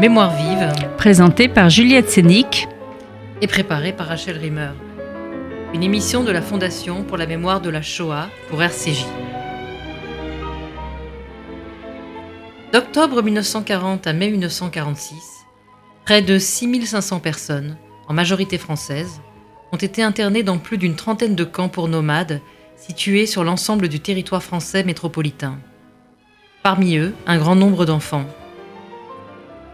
Mémoire 0.00 0.34
vive, 0.34 0.72
présentée 0.96 1.46
par 1.46 1.68
Juliette 1.68 2.08
Sénic 2.08 2.68
et 3.42 3.46
préparée 3.46 3.92
par 3.92 4.06
Rachel 4.06 4.38
Rimmer. 4.38 4.70
Une 5.74 5.82
émission 5.82 6.24
de 6.24 6.32
la 6.32 6.40
Fondation 6.40 7.02
pour 7.02 7.18
la 7.18 7.26
mémoire 7.26 7.60
de 7.60 7.68
la 7.68 7.82
Shoah 7.82 8.30
pour 8.48 8.62
RCJ. 8.62 9.04
D'octobre 12.72 13.20
1940 13.20 14.06
à 14.06 14.14
mai 14.14 14.30
1946, 14.30 15.44
près 16.06 16.22
de 16.22 16.38
6500 16.38 17.20
personnes, 17.20 17.76
en 18.08 18.14
majorité 18.14 18.56
françaises, 18.56 19.20
ont 19.70 19.76
été 19.76 20.02
internées 20.02 20.42
dans 20.42 20.56
plus 20.56 20.78
d'une 20.78 20.96
trentaine 20.96 21.34
de 21.34 21.44
camps 21.44 21.68
pour 21.68 21.88
nomades 21.88 22.40
situés 22.78 23.26
sur 23.26 23.44
l'ensemble 23.44 23.88
du 23.88 24.00
territoire 24.00 24.42
français 24.42 24.82
métropolitain. 24.82 25.58
Parmi 26.62 26.96
eux, 26.96 27.12
un 27.26 27.36
grand 27.36 27.54
nombre 27.54 27.84
d'enfants. 27.84 28.24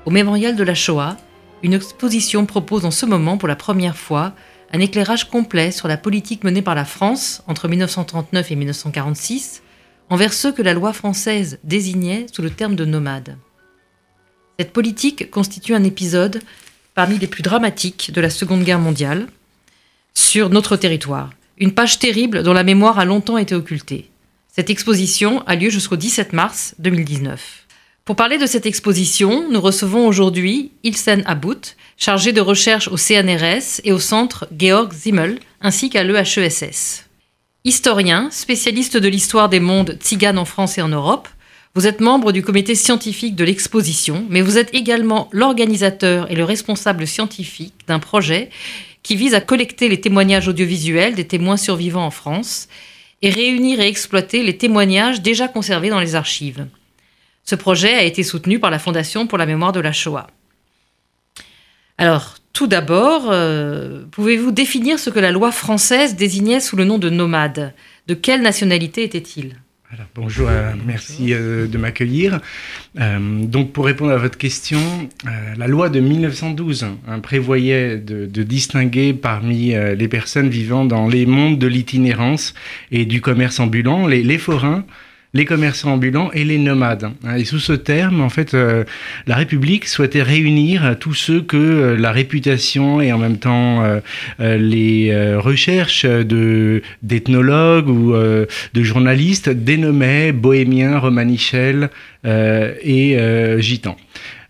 Au 0.06 0.10
mémorial 0.10 0.54
de 0.54 0.62
la 0.62 0.76
Shoah, 0.76 1.16
une 1.64 1.72
exposition 1.72 2.46
propose 2.46 2.84
en 2.84 2.92
ce 2.92 3.06
moment 3.06 3.38
pour 3.38 3.48
la 3.48 3.56
première 3.56 3.96
fois 3.96 4.34
un 4.72 4.78
éclairage 4.78 5.28
complet 5.28 5.72
sur 5.72 5.88
la 5.88 5.96
politique 5.96 6.44
menée 6.44 6.62
par 6.62 6.76
la 6.76 6.84
France 6.84 7.42
entre 7.48 7.66
1939 7.66 8.52
et 8.52 8.54
1946 8.54 9.62
envers 10.08 10.32
ceux 10.32 10.52
que 10.52 10.62
la 10.62 10.74
loi 10.74 10.92
française 10.92 11.58
désignait 11.64 12.26
sous 12.32 12.40
le 12.40 12.50
terme 12.50 12.76
de 12.76 12.84
nomades. 12.84 13.36
Cette 14.60 14.72
politique 14.72 15.28
constitue 15.28 15.74
un 15.74 15.82
épisode 15.82 16.40
parmi 16.94 17.18
les 17.18 17.26
plus 17.26 17.42
dramatiques 17.42 18.12
de 18.12 18.20
la 18.20 18.30
Seconde 18.30 18.62
Guerre 18.62 18.78
mondiale 18.78 19.26
sur 20.14 20.50
notre 20.50 20.76
territoire, 20.76 21.30
une 21.58 21.72
page 21.72 21.98
terrible 21.98 22.44
dont 22.44 22.52
la 22.52 22.62
mémoire 22.62 23.00
a 23.00 23.04
longtemps 23.04 23.38
été 23.38 23.56
occultée. 23.56 24.08
Cette 24.52 24.70
exposition 24.70 25.42
a 25.48 25.56
lieu 25.56 25.68
jusqu'au 25.68 25.96
17 25.96 26.32
mars 26.32 26.76
2019. 26.78 27.65
Pour 28.06 28.14
parler 28.14 28.38
de 28.38 28.46
cette 28.46 28.66
exposition, 28.66 29.50
nous 29.50 29.60
recevons 29.60 30.06
aujourd'hui 30.06 30.70
Ilsen 30.84 31.24
About, 31.26 31.74
chargé 31.96 32.32
de 32.32 32.40
recherche 32.40 32.86
au 32.86 32.96
CNRS 32.96 33.80
et 33.82 33.90
au 33.90 33.98
centre 33.98 34.46
Georg 34.56 34.92
Zimmel, 34.92 35.40
ainsi 35.60 35.90
qu'à 35.90 36.04
l'EHESS. 36.04 37.08
Historien, 37.64 38.28
spécialiste 38.30 38.96
de 38.96 39.08
l'histoire 39.08 39.48
des 39.48 39.58
mondes 39.58 39.98
tziganes 40.00 40.38
en 40.38 40.44
France 40.44 40.78
et 40.78 40.82
en 40.82 40.88
Europe, 40.88 41.26
vous 41.74 41.88
êtes 41.88 41.98
membre 41.98 42.30
du 42.30 42.44
comité 42.44 42.76
scientifique 42.76 43.34
de 43.34 43.42
l'exposition, 43.42 44.24
mais 44.30 44.40
vous 44.40 44.56
êtes 44.56 44.72
également 44.72 45.28
l'organisateur 45.32 46.30
et 46.30 46.36
le 46.36 46.44
responsable 46.44 47.08
scientifique 47.08 47.74
d'un 47.88 47.98
projet 47.98 48.50
qui 49.02 49.16
vise 49.16 49.34
à 49.34 49.40
collecter 49.40 49.88
les 49.88 50.00
témoignages 50.00 50.46
audiovisuels 50.46 51.16
des 51.16 51.26
témoins 51.26 51.56
survivants 51.56 52.06
en 52.06 52.12
France 52.12 52.68
et 53.22 53.30
réunir 53.30 53.80
et 53.80 53.88
exploiter 53.88 54.44
les 54.44 54.56
témoignages 54.56 55.22
déjà 55.22 55.48
conservés 55.48 55.90
dans 55.90 55.98
les 55.98 56.14
archives. 56.14 56.68
Ce 57.48 57.54
projet 57.54 57.94
a 57.94 58.02
été 58.02 58.24
soutenu 58.24 58.58
par 58.58 58.70
la 58.72 58.80
Fondation 58.80 59.28
pour 59.28 59.38
la 59.38 59.46
mémoire 59.46 59.70
de 59.70 59.78
la 59.78 59.92
Shoah. 59.92 60.26
Alors, 61.96 62.34
tout 62.52 62.66
d'abord, 62.66 63.28
euh, 63.30 64.04
pouvez-vous 64.10 64.50
définir 64.50 64.98
ce 64.98 65.10
que 65.10 65.20
la 65.20 65.30
loi 65.30 65.52
française 65.52 66.16
désignait 66.16 66.58
sous 66.58 66.74
le 66.74 66.84
nom 66.84 66.98
de 66.98 67.08
nomade? 67.08 67.72
De 68.08 68.14
quelle 68.14 68.42
nationalité 68.42 69.04
était-il? 69.04 69.54
Bonjour, 70.16 70.48
euh, 70.50 70.72
merci 70.84 71.32
euh, 71.32 71.68
de 71.68 71.78
m'accueillir. 71.78 72.40
donc 72.96 73.72
pour 73.72 73.86
répondre 73.86 74.10
à 74.10 74.16
votre 74.16 74.36
question, 74.36 74.80
la 75.56 75.68
loi 75.68 75.88
de 75.88 76.00
1912 76.00 76.84
hein, 76.84 77.20
prévoyait 77.20 77.96
de, 77.96 78.42
distinguer 78.42 79.14
parmi 79.14 79.68
les 79.68 80.08
personnes 80.08 80.48
vivant 80.48 80.84
dans 80.84 81.06
les 81.06 81.24
mondes 81.24 81.58
de 81.58 81.68
l'itinérance 81.68 82.54
et 82.90 83.04
du 83.04 83.20
commerce 83.20 83.60
ambulant 83.60 84.08
les, 84.08 84.24
les 84.24 84.38
forains, 84.38 84.84
les 85.36 85.44
commerçants 85.44 85.92
ambulants 85.92 86.30
et 86.32 86.44
les 86.44 86.58
nomades. 86.58 87.10
Et 87.36 87.44
sous 87.44 87.58
ce 87.58 87.74
terme, 87.74 88.22
en 88.22 88.30
fait, 88.30 88.54
euh, 88.54 88.84
la 89.26 89.36
République 89.36 89.86
souhaitait 89.86 90.22
réunir 90.22 90.96
tous 90.98 91.12
ceux 91.12 91.42
que 91.42 91.56
euh, 91.56 91.96
la 91.96 92.10
réputation 92.10 93.02
et 93.02 93.12
en 93.12 93.18
même 93.18 93.36
temps 93.36 93.84
euh, 93.84 94.00
les 94.56 95.36
recherches 95.36 96.06
de 96.06 96.82
d'ethnologues 97.02 97.88
ou 97.88 98.14
de 98.14 98.82
journalistes 98.82 99.50
dénommaient 99.50 100.32
bohémiens, 100.32 100.98
romanichels 100.98 101.90
et 102.24 103.18
gitans. 103.58 103.96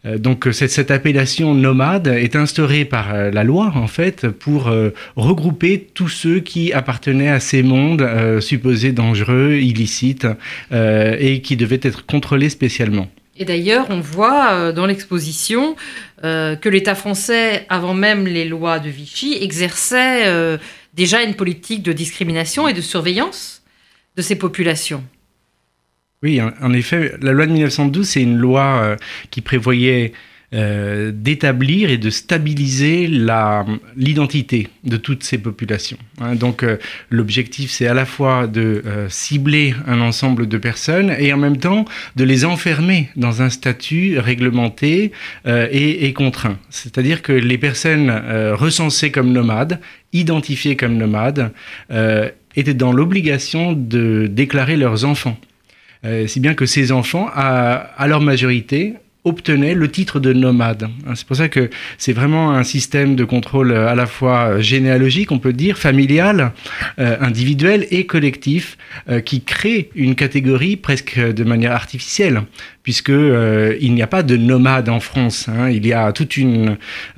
Euh, 0.07 0.19
donc 0.19 0.49
cette, 0.53 0.91
appellation 0.91 1.55
nomade 1.55 2.07
est 2.07 2.37
instaurée 2.37 2.85
par 2.85 3.13
euh, 3.13 3.31
la 3.31 3.45
loi 3.45 3.73
en 3.75 3.87
fait 3.87 4.29
pour 4.29 4.69
euh, 4.69 4.91
regrouper 5.17 5.89
tous 5.95 6.09
ceux 6.09 6.41
qui 6.41 6.73
appartenaient 6.73 7.29
à 7.29 7.41
ces 7.41 7.63
mondes 7.63 8.07
supposés 8.41 8.93
dangereux, 8.93 9.55
illicites 9.55 10.27
et 10.73 11.41
qui 11.43 11.57
devaient 11.57 11.81
être 11.83 12.07
contrôlés 12.07 12.51
spécialement. 12.51 13.09
Et 13.37 13.45
d'ailleurs, 13.45 13.87
on 13.91 14.01
voit 14.01 14.73
dans 14.73 14.87
l'exposition 14.87 15.77
que 16.23 16.69
l'État 16.69 16.95
français, 16.95 17.67
avant 17.69 17.95
même 17.95 18.27
les 18.27 18.45
lois 18.45 18.79
de 18.79 18.89
Vichy, 18.89 19.37
exerçait 19.41 20.59
déjà 20.95 21.23
une 21.23 21.35
politique 21.35 21.83
de 21.83 21.93
discrimination 21.93 22.69
et 22.69 22.73
de 22.73 22.81
surveillance 22.81 23.63
de 24.17 24.23
ces 24.23 24.37
populations. 24.37 25.03
Oui, 26.23 26.41
en, 26.41 26.73
effet, 26.73 27.13
la 27.21 27.33
loi 27.33 27.47
de 27.47 27.53
1912, 27.53 28.09
c'est 28.09 28.23
une 28.23 28.39
loi 28.39 28.81
euh, 28.83 28.97
qui 29.31 29.43
prévoyait 29.43 30.15
euh, 30.55 31.13
d'établir 31.15 31.91
et 31.91 31.99
de 31.99 32.09
stabiliser 32.09 33.07
l'identité 33.07 34.69
de 34.85 34.97
toutes 34.97 35.25
ces 35.25 35.37
populations. 35.37 35.99
Hein. 36.21 36.35
Donc 36.35 36.63
euh, 36.63 36.79
l'objectif, 37.11 37.71
c'est 37.71 37.87
à 37.87 37.93
la 37.93 38.07
fois 38.07 38.47
de 38.47 38.83
cibler 39.11 39.75
un 39.87 40.01
ensemble 40.01 40.49
de 40.49 40.57
personnes 40.57 41.15
et 41.19 41.35
en 41.35 41.37
même 41.37 41.59
temps 41.59 41.85
de 42.15 42.25
les 42.25 42.47
enfermer 42.47 43.11
dans 43.17 43.43
un 43.43 43.51
statut 43.51 44.19
réglementé 44.19 45.13
et, 45.47 46.07
et, 46.07 46.13
contraint. 46.15 46.59
C'est-à-dire 46.71 47.21
que 47.21 47.33
les 47.33 47.59
personnes 47.59 48.11
recensées 48.55 49.11
comme 49.11 49.33
nomades, 49.33 49.81
identifiées 50.15 50.77
comme 50.77 50.97
nomades, 50.97 51.53
étaient 52.57 52.75
dans 52.75 52.93
l'obligation 52.93 53.75
de 53.75 54.29
déclarer 54.31 54.77
leurs 54.77 55.05
enfants. 55.05 55.39
Euh, 56.07 56.27
si 56.27 56.41
bien 56.41 56.55
que 56.55 56.67
ces 56.67 56.93
enfants, 56.93 57.29
à, 57.35 58.07
leur 58.07 58.21
majorité, 58.21 58.95
obtenaient 59.25 59.75
le 59.75 59.91
titre 59.91 60.21
de 60.21 60.33
nomade. 60.33 60.85
Hein, 60.85 61.15
c'est 61.17 61.27
pour 61.27 61.35
ça 61.35 61.49
que 61.49 61.69
c'est 61.99 62.13
vraiment 62.13 62.53
un 62.53 62.63
système 62.63 63.17
de 63.17 63.25
contrôle 63.25 63.73
euh, 63.73 63.89
à 63.89 63.97
la 63.97 64.07
fois 64.07 64.51
euh, 64.51 64.61
généalogique, 64.61 65.33
on 65.33 65.41
peut 65.41 65.53
dire, 65.53 65.79
familial, 65.79 66.53
individuel 66.97 67.87
et 67.91 68.07
collectif, 68.07 68.79
qui 69.25 69.43
crée 69.43 69.91
une 69.95 70.15
catégorie 70.15 70.77
presque 70.77 71.19
de 71.19 71.45
manière 71.45 71.73
artificielle, 71.73 72.43
puisque 72.83 73.11
il 73.11 73.95
n'y 73.95 74.03
a 74.03 74.07
pas 74.07 74.23
de 74.23 74.37
nomade 74.37 74.89
en 74.89 75.01
France. 75.01 75.49
Hein. 75.49 75.71
il 75.71 75.87
y 75.87 75.93
a 75.93 76.13
toute 76.13 76.37
une 76.37 76.77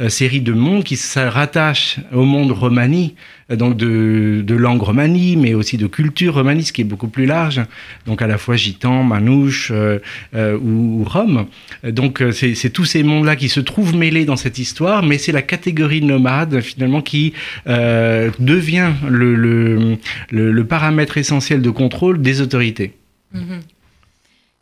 série 0.09 0.41
de 0.41 0.53
mondes 0.53 0.85
qui 0.85 0.97
se 0.97 1.21
rattachent 1.21 1.99
au 2.13 2.25
monde 2.25 2.53
romani. 2.53 3.15
Euh, 3.51 3.57
donc 3.57 3.77
de, 3.77 4.43
de 4.45 4.55
langue 4.55 4.83
romanie, 4.83 5.37
mais 5.37 5.55
aussi 5.55 5.77
de 5.77 5.87
culture 5.87 6.35
romanie, 6.35 6.65
ce 6.65 6.73
qui 6.73 6.83
est 6.83 6.85
beaucoup 6.85 7.09
plus 7.09 7.27
large, 7.27 7.63
donc 8.07 8.23
à 8.23 8.27
la 8.27 8.39
fois 8.39 8.57
gitan, 8.57 9.03
manouche 9.03 9.71
euh, 9.73 9.99
euh, 10.35 10.59
ou, 10.59 11.05
rome. 11.05 11.47
Donc 11.85 12.23
c'est 12.33 12.71
tous 12.71 12.85
ces 12.85 13.03
mondes-là 13.03 13.37
qui 13.37 13.49
se 13.49 13.61
trouvent 13.61 13.97
mêlés 13.97 14.25
dans 14.25 14.37
cette 14.37 14.59
histoire, 14.59 15.03
mais 15.03 15.19
c'est 15.19 15.33
la 15.33 15.43
catégorie 15.43 16.03
nomade 16.03 16.61
finalement 16.61 17.01
qui 17.01 17.33
devient 17.67 18.93
le, 19.09 19.97
le, 20.31 20.65
paramètre 20.65 21.17
essentiel 21.17 21.63
de 21.63 21.71
contrôle 21.71 22.21
des 22.21 22.41
autorités. 22.41 22.93
Mm-hmm. 23.35 23.61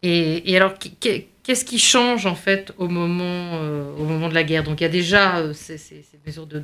Et, 0.02 0.56
alors, 0.56 0.74
qu'est-ce 1.00 1.64
qui 1.64 1.78
change 1.78 2.26
en 2.26 2.34
fait 2.34 2.72
au 2.78 2.88
moment, 2.88 3.60
au 3.98 4.04
moment 4.04 4.28
de 4.28 4.34
la 4.34 4.44
guerre? 4.44 4.62
Donc 4.62 4.80
il 4.80 4.84
y 4.84 4.86
a 4.86 4.90
déjà 4.90 5.42
ces, 5.54 5.78
mesures 6.26 6.46
de 6.46 6.58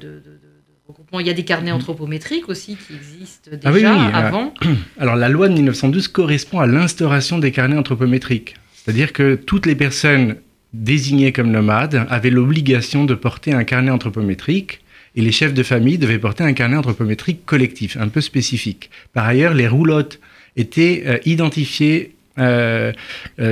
il 1.20 1.26
y 1.26 1.30
a 1.30 1.34
des 1.34 1.44
carnets 1.44 1.72
anthropométriques 1.72 2.48
aussi 2.48 2.76
qui 2.76 2.94
existent 2.94 3.50
ah 3.64 3.72
déjà 3.72 3.94
euh, 3.94 4.12
avant. 4.12 4.54
Alors 4.98 5.16
la 5.16 5.28
loi 5.28 5.48
de 5.48 5.54
1912 5.54 6.08
correspond 6.08 6.60
à 6.60 6.66
l'instauration 6.66 7.39
des 7.39 7.53
carnets 7.53 7.77
anthropométriques. 7.77 8.54
C'est-à-dire 8.74 9.12
que 9.12 9.34
toutes 9.34 9.66
les 9.66 9.74
personnes 9.74 10.36
désignées 10.72 11.33
comme 11.33 11.50
nomades 11.50 12.06
avaient 12.09 12.30
l'obligation 12.30 13.04
de 13.04 13.15
porter 13.15 13.53
un 13.53 13.65
carnet 13.65 13.91
anthropométrique 13.91 14.80
et 15.15 15.21
les 15.21 15.33
chefs 15.33 15.54
de 15.54 15.62
famille 15.62 15.98
devaient 15.98 16.18
porter 16.18 16.44
un 16.44 16.54
carnet 16.54 16.77
anthropométrique 16.77 17.45
collectif, 17.45 17.97
un 17.98 18.09
peu 18.09 18.21
spécifique. 18.21 18.91
Par 19.12 19.27
ailleurs, 19.27 19.53
les 19.53 19.68
roulottes 19.68 20.18
étaient 20.56 21.03
euh, 21.06 21.18
identifiées 21.27 22.15
euh, 22.38 22.92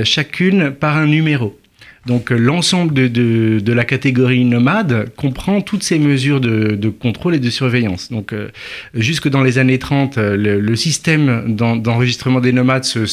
chacune 0.03 0.71
par 0.71 0.97
un 0.97 1.05
numéro. 1.05 1.55
Donc 2.05 2.31
euh, 2.31 2.35
l'ensemble 2.35 2.93
de, 2.93 3.71
la 3.71 3.85
catégorie 3.85 4.45
nomade 4.45 5.09
comprend 5.15 5.61
toutes 5.61 5.83
ces 5.83 5.99
mesures 5.99 6.41
de, 6.41 6.89
contrôle 6.89 7.35
et 7.35 7.39
de 7.39 7.49
surveillance. 7.49 8.09
Donc 8.11 8.33
euh, 8.33 8.49
jusque 8.93 9.29
dans 9.29 9.43
les 9.43 9.57
années 9.57 9.79
30, 9.79 10.17
euh, 10.17 10.35
le, 10.35 10.75
système 10.75 11.55
d'enregistrement 11.55 12.39
des 12.39 12.53
nomades 12.53 12.83
se 12.85 13.05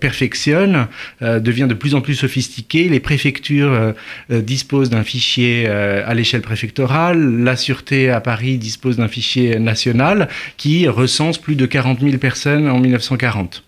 perfectionne, 0.00 0.86
devient 1.20 1.66
de 1.68 1.74
plus 1.74 1.96
en 1.96 2.00
plus 2.00 2.14
sophistiqué. 2.14 2.88
Les 2.88 3.00
préfectures 3.00 3.94
disposent 4.30 4.88
d'un 4.88 5.02
fichier 5.02 5.66
à 5.66 6.14
l'échelle 6.14 6.42
préfectorale. 6.42 7.42
La 7.42 7.56
Sûreté 7.56 8.08
à 8.08 8.20
Paris 8.20 8.56
dispose 8.56 8.96
d'un 8.98 9.08
fichier 9.08 9.58
national 9.58 10.28
qui 10.56 10.86
recense 10.86 11.38
plus 11.38 11.56
de 11.56 11.66
40 11.66 12.00
000 12.00 12.18
personnes 12.18 12.68
en 12.68 12.78
1940. 12.78 13.64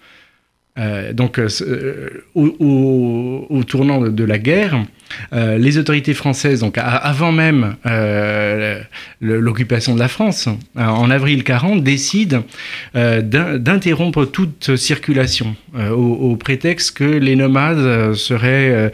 Euh, 0.78 1.12
donc, 1.12 1.38
euh, 1.38 1.48
euh, 2.36 3.46
au, 3.50 3.64
tournant 3.64 4.00
de, 4.00 4.24
la 4.24 4.38
guerre, 4.38 4.84
euh, 5.32 5.58
les 5.58 5.78
autorités 5.78 6.14
françaises, 6.14 6.60
donc 6.60 6.78
avant 6.78 7.32
même 7.32 7.76
l'occupation 9.20 9.94
de 9.94 10.00
la 10.00 10.08
France, 10.08 10.48
en 10.76 11.10
avril 11.10 11.44
40, 11.44 11.82
décident 11.82 12.44
d'interrompre 12.94 14.24
toute 14.24 14.76
circulation 14.76 15.56
au, 15.92 16.36
prétexte 16.36 16.96
que 16.96 17.04
les 17.04 17.36
nomades 17.36 18.14
seraient 18.14 18.92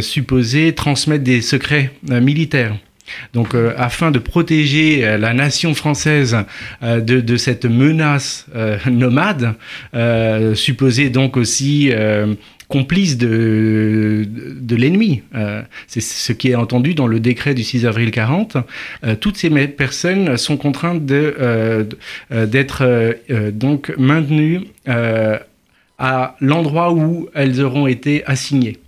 supposés 0.00 0.74
transmettre 0.74 1.24
des 1.24 1.40
secrets 1.40 1.92
militaires. 2.08 2.76
Donc, 3.32 3.54
afin 3.76 4.10
de 4.10 4.18
protéger 4.18 5.16
la 5.18 5.32
nation 5.32 5.74
française 5.74 6.36
de, 6.82 7.36
cette 7.36 7.64
menace 7.64 8.46
nomade, 8.90 9.54
supposée 10.54 11.10
donc 11.10 11.36
aussi 11.36 11.92
complice 12.68 13.16
de, 13.16 14.26
l'ennemi. 14.70 15.22
Euh, 15.34 15.62
c'est 15.86 16.00
ce 16.00 16.32
qui 16.32 16.50
est 16.50 16.54
entendu 16.54 16.94
dans 16.94 17.06
le 17.06 17.20
décret 17.20 17.54
du 17.54 17.62
6 17.62 17.86
avril 17.86 18.10
40. 18.10 18.56
Euh, 19.04 19.14
toutes 19.14 19.36
ces 19.36 19.50
personnes 19.68 20.36
sont 20.36 20.56
contraintes 20.56 21.10
euh, 21.10 21.84
d'être 22.30 23.16
donc 23.50 23.92
maintenues 23.98 24.62
à 25.98 26.36
l'endroit 26.40 26.92
où 26.92 27.28
elles 27.34 27.62
auront 27.62 27.86
été 27.86 28.24
assignées. 28.26 28.78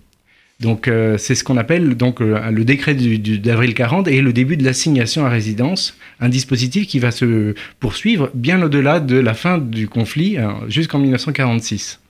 Donc 0.59 0.89
c'est 1.17 1.35
ce 1.35 1.43
qu'on 1.45 1.55
appelle 1.55 1.95
donc 1.95 2.19
le 2.19 2.63
décret 2.63 2.93
d'avril 2.93 3.73
40 3.73 4.09
et 4.09 4.21
le 4.21 4.33
début 4.33 4.57
de 4.57 4.65
l'assignation 4.65 5.25
à 5.25 5.29
résidence, 5.29 5.97
un 6.19 6.27
dispositif 6.27 6.85
qui 6.85 6.99
va 6.99 7.11
se 7.11 7.53
poursuivre 7.79 8.29
bien 8.33 8.61
au-delà 8.61 8.99
de 8.99 9.17
la 9.17 9.33
fin 9.33 9.57
du 9.57 9.87
conflit 9.87 10.37
jusqu'en 10.67 10.99
1946. 10.99 12.01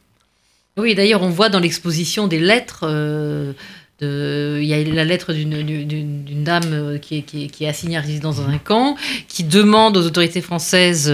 Oui, 0.77 0.95
d'ailleurs, 0.95 1.21
on 1.21 1.29
voit 1.29 1.49
dans 1.49 1.59
l'exposition 1.59 2.27
des 2.27 2.39
lettres. 2.39 2.85
Euh, 4.01 4.59
il 4.61 4.67
y 4.67 4.73
a 4.73 4.83
la 4.83 5.03
lettre 5.03 5.33
d'une 5.33 6.43
dame 6.43 6.63
euh, 6.71 6.97
qui 6.97 7.17
est, 7.17 7.21
qui, 7.23 7.65
assignée 7.65 7.97
à 7.97 8.01
résidence 8.01 8.37
dans 8.37 8.47
un 8.47 8.57
camp, 8.57 8.95
qui 9.27 9.43
demande 9.43 9.97
aux 9.97 10.05
autorités 10.05 10.41
françaises 10.41 11.13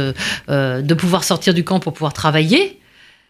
euh, 0.49 0.81
de 0.81 0.93
pouvoir 0.93 1.23
sortir 1.23 1.53
du 1.53 1.63
camp 1.63 1.79
pour 1.79 1.93
pouvoir 1.93 2.13
travailler. 2.13 2.79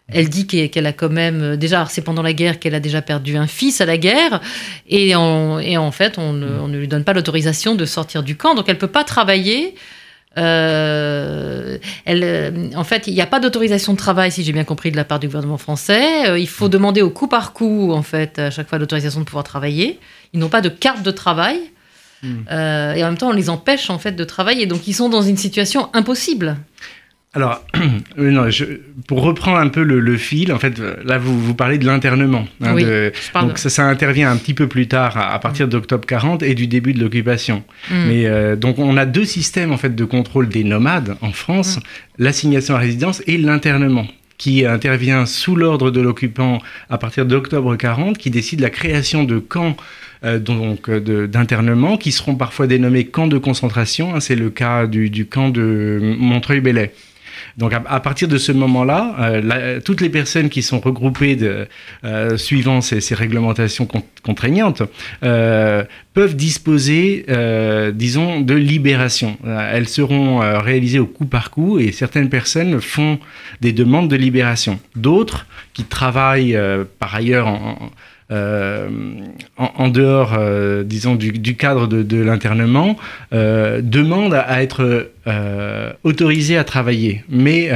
Elle 0.08 0.30
dit 0.30 0.46
qu'elle 0.46 0.86
a 0.86 0.94
quand 0.94 1.10
même, 1.10 1.56
déjà, 1.56 1.86
c'est 1.90 2.02
pendant 2.02 2.22
la 2.22 2.34
guerre 2.34 2.60
qu'elle 2.60 2.76
a 2.76 2.80
déjà 2.80 3.02
perdu 3.02 3.38
un 3.38 3.48
fils 3.48 3.82
à 3.82 3.86
la 3.86 3.98
guerre, 3.98 4.40
et, 4.88 5.10
et 5.10 5.16
en 5.16 5.92
fait, 5.92 6.20
on 6.20 6.34
ne, 6.34 6.48
on 6.60 6.68
ne 6.68 6.78
lui 6.78 6.88
donne 6.88 7.04
pas 7.04 7.14
l'autorisation 7.14 7.74
de 7.74 7.86
sortir 7.86 8.22
du 8.22 8.36
camp, 8.36 8.54
donc 8.54 8.66
elle 8.68 8.76
ne 8.76 8.80
peut 8.80 8.88
pas 8.88 9.04
travailler. 9.04 9.76
Euh, 10.38 11.78
elle, 12.06 12.24
euh, 12.24 12.70
en 12.76 12.84
fait, 12.84 13.08
il 13.08 13.14
n'y 13.14 13.22
a 13.22 13.26
pas 13.26 13.40
d'autorisation 13.40 13.94
de 13.94 13.98
travail, 13.98 14.32
si 14.32 14.44
j'ai 14.44 14.52
bien 14.52 14.64
compris, 14.64 14.92
de 14.92 14.98
la 14.98 15.06
part 15.06 15.20
du 15.20 15.28
gouvernement 15.28 15.58
français. 15.58 16.30
Euh, 16.30 16.40
il 16.40 16.48
faut 16.48 16.70
demander 16.70 17.02
au 17.02 17.10
coup 17.10 17.28
par 17.28 17.54
coup, 17.54 17.92
en 17.92 18.04
fait, 18.04 18.40
à 18.40 18.52
chaque 18.52 18.68
fois 18.68 18.78
l'autorisation 18.78 19.20
de 19.20 19.26
pouvoir 19.26 19.44
travailler. 19.44 20.00
Ils 20.34 20.40
n'ont 20.40 20.50
pas 20.50 20.62
de 20.62 20.70
carte 20.70 21.04
de 21.04 21.12
travail. 21.12 21.60
Hmm. 22.24 22.46
et 22.50 23.04
en 23.04 23.08
même 23.08 23.18
temps, 23.18 23.30
on 23.30 23.34
les 23.34 23.50
empêche, 23.50 23.90
en 23.90 24.00
fait, 24.00 24.14
de 24.14 24.24
travailler. 24.24 24.66
Donc, 24.66 24.88
ils 24.88 24.94
sont 24.94 25.10
dans 25.10 25.22
une 25.22 25.38
situation 25.38 25.90
impossible. 25.94 26.58
Alors, 27.36 27.62
non, 28.18 28.48
pour 29.08 29.22
reprendre 29.22 29.58
un 29.58 29.68
peu 29.68 29.84
le, 29.84 30.18
fil, 30.18 30.54
en 30.54 30.58
fait, 30.58 30.82
là, 31.04 31.18
vous, 31.18 31.38
vous 31.40 31.54
parlez 31.54 31.78
de 31.78 31.86
l'internement. 31.86 32.48
Hein, 32.62 32.74
oui, 32.74 32.86
donc, 33.40 33.58
ça, 33.58 33.70
ça, 33.70 33.84
intervient 33.84 34.32
un 34.32 34.38
petit 34.38 34.54
peu 34.54 34.68
plus 34.68 34.88
tard, 34.88 35.18
à, 35.18 35.38
partir 35.40 35.68
d'octobre 35.68 36.06
40 36.06 36.44
et 36.44 36.56
du 36.56 36.68
début 36.68 36.94
de 36.94 37.02
l'occupation. 37.02 37.64
Mm. 37.92 37.94
Mais 38.08 38.26
euh, 38.26 38.56
donc, 38.56 38.80
on 38.80 38.96
a 38.96 39.06
deux 39.06 39.26
systèmes, 39.26 39.74
en 39.74 39.78
fait, 39.78 39.94
de 39.94 40.06
contrôle 40.06 40.48
des 40.48 40.64
nomades 40.64 41.18
en 41.22 41.34
France, 41.34 41.78
mm. 41.78 41.82
l'assignation 42.20 42.76
à 42.76 42.80
résidence 42.80 43.22
et 43.28 43.38
l'internement 43.38 44.08
qui 44.38 44.66
intervient 44.66 45.26
sous 45.26 45.56
l'ordre 45.56 45.92
de 45.92 46.02
l'occupant 46.02 46.62
à 46.90 46.98
partir 46.98 47.26
d'octobre 47.26 47.76
40, 47.76 48.18
qui 48.18 48.30
décide 48.30 48.60
la 48.60 48.70
création 48.70 49.24
de 49.24 49.40
camps 49.40 49.78
euh, 50.24 50.40
donc 50.40 50.90
d'internement 50.90 51.98
qui 51.98 52.12
seront 52.12 52.36
parfois 52.36 52.68
dénommés 52.68 53.06
camps 53.06 53.28
de 53.28 53.38
concentration. 53.38 54.16
Hein, 54.16 54.20
c'est 54.20 54.36
le 54.36 54.50
cas 54.50 54.88
du, 54.88 55.10
du 55.10 55.26
camp 55.26 55.50
de 55.50 56.16
Montreuil-Bellay. 56.18 56.92
Donc 57.58 57.74
à, 57.74 58.00
partir 58.00 58.28
de 58.28 58.38
ce 58.38 58.52
moment-là, 58.52 59.16
euh, 59.20 59.80
toutes 59.80 60.02
les 60.02 60.10
personnes 60.10 60.50
qui 60.50 60.62
sont 60.62 60.80
regroupées 60.80 61.38
euh, 62.04 62.38
suivant 62.38 62.82
ces, 62.82 63.16
réglementations 63.16 63.88
contraignantes 64.24 64.84
euh, 65.24 65.84
peuvent 66.14 66.36
disposer, 66.36 67.26
disons, 67.94 68.42
de 68.42 68.54
libération. 68.54 69.38
elles 69.46 69.88
seront 69.88 70.40
réalisées 70.60 71.00
au 71.00 71.06
coup 71.06 71.26
par 71.26 71.52
coup 71.52 71.80
et 71.80 71.92
certaines 71.92 72.30
personnes 72.30 72.80
font 72.82 73.20
des 73.62 73.74
demandes 73.74 74.10
de 74.10 74.16
libération. 74.16 74.80
D'autres 74.96 75.46
qui 75.74 75.84
travaillent 75.84 76.58
par 77.00 77.16
ailleurs 77.16 77.48
en 77.48 77.92
euh, 78.32 78.90
en, 79.56 79.88
dehors, 79.90 80.34
euh, 80.36 80.84
disons, 80.84 81.14
du, 81.14 81.56
cadre 81.56 81.86
de, 81.88 82.18
l'internement, 82.18 82.98
euh, 83.34 83.82
demandent 83.84 84.34
à, 84.34 84.64
être 84.64 85.12
autorisés 86.04 86.56
à 86.56 86.64
travailler. 86.64 87.24
Mais 87.30 87.72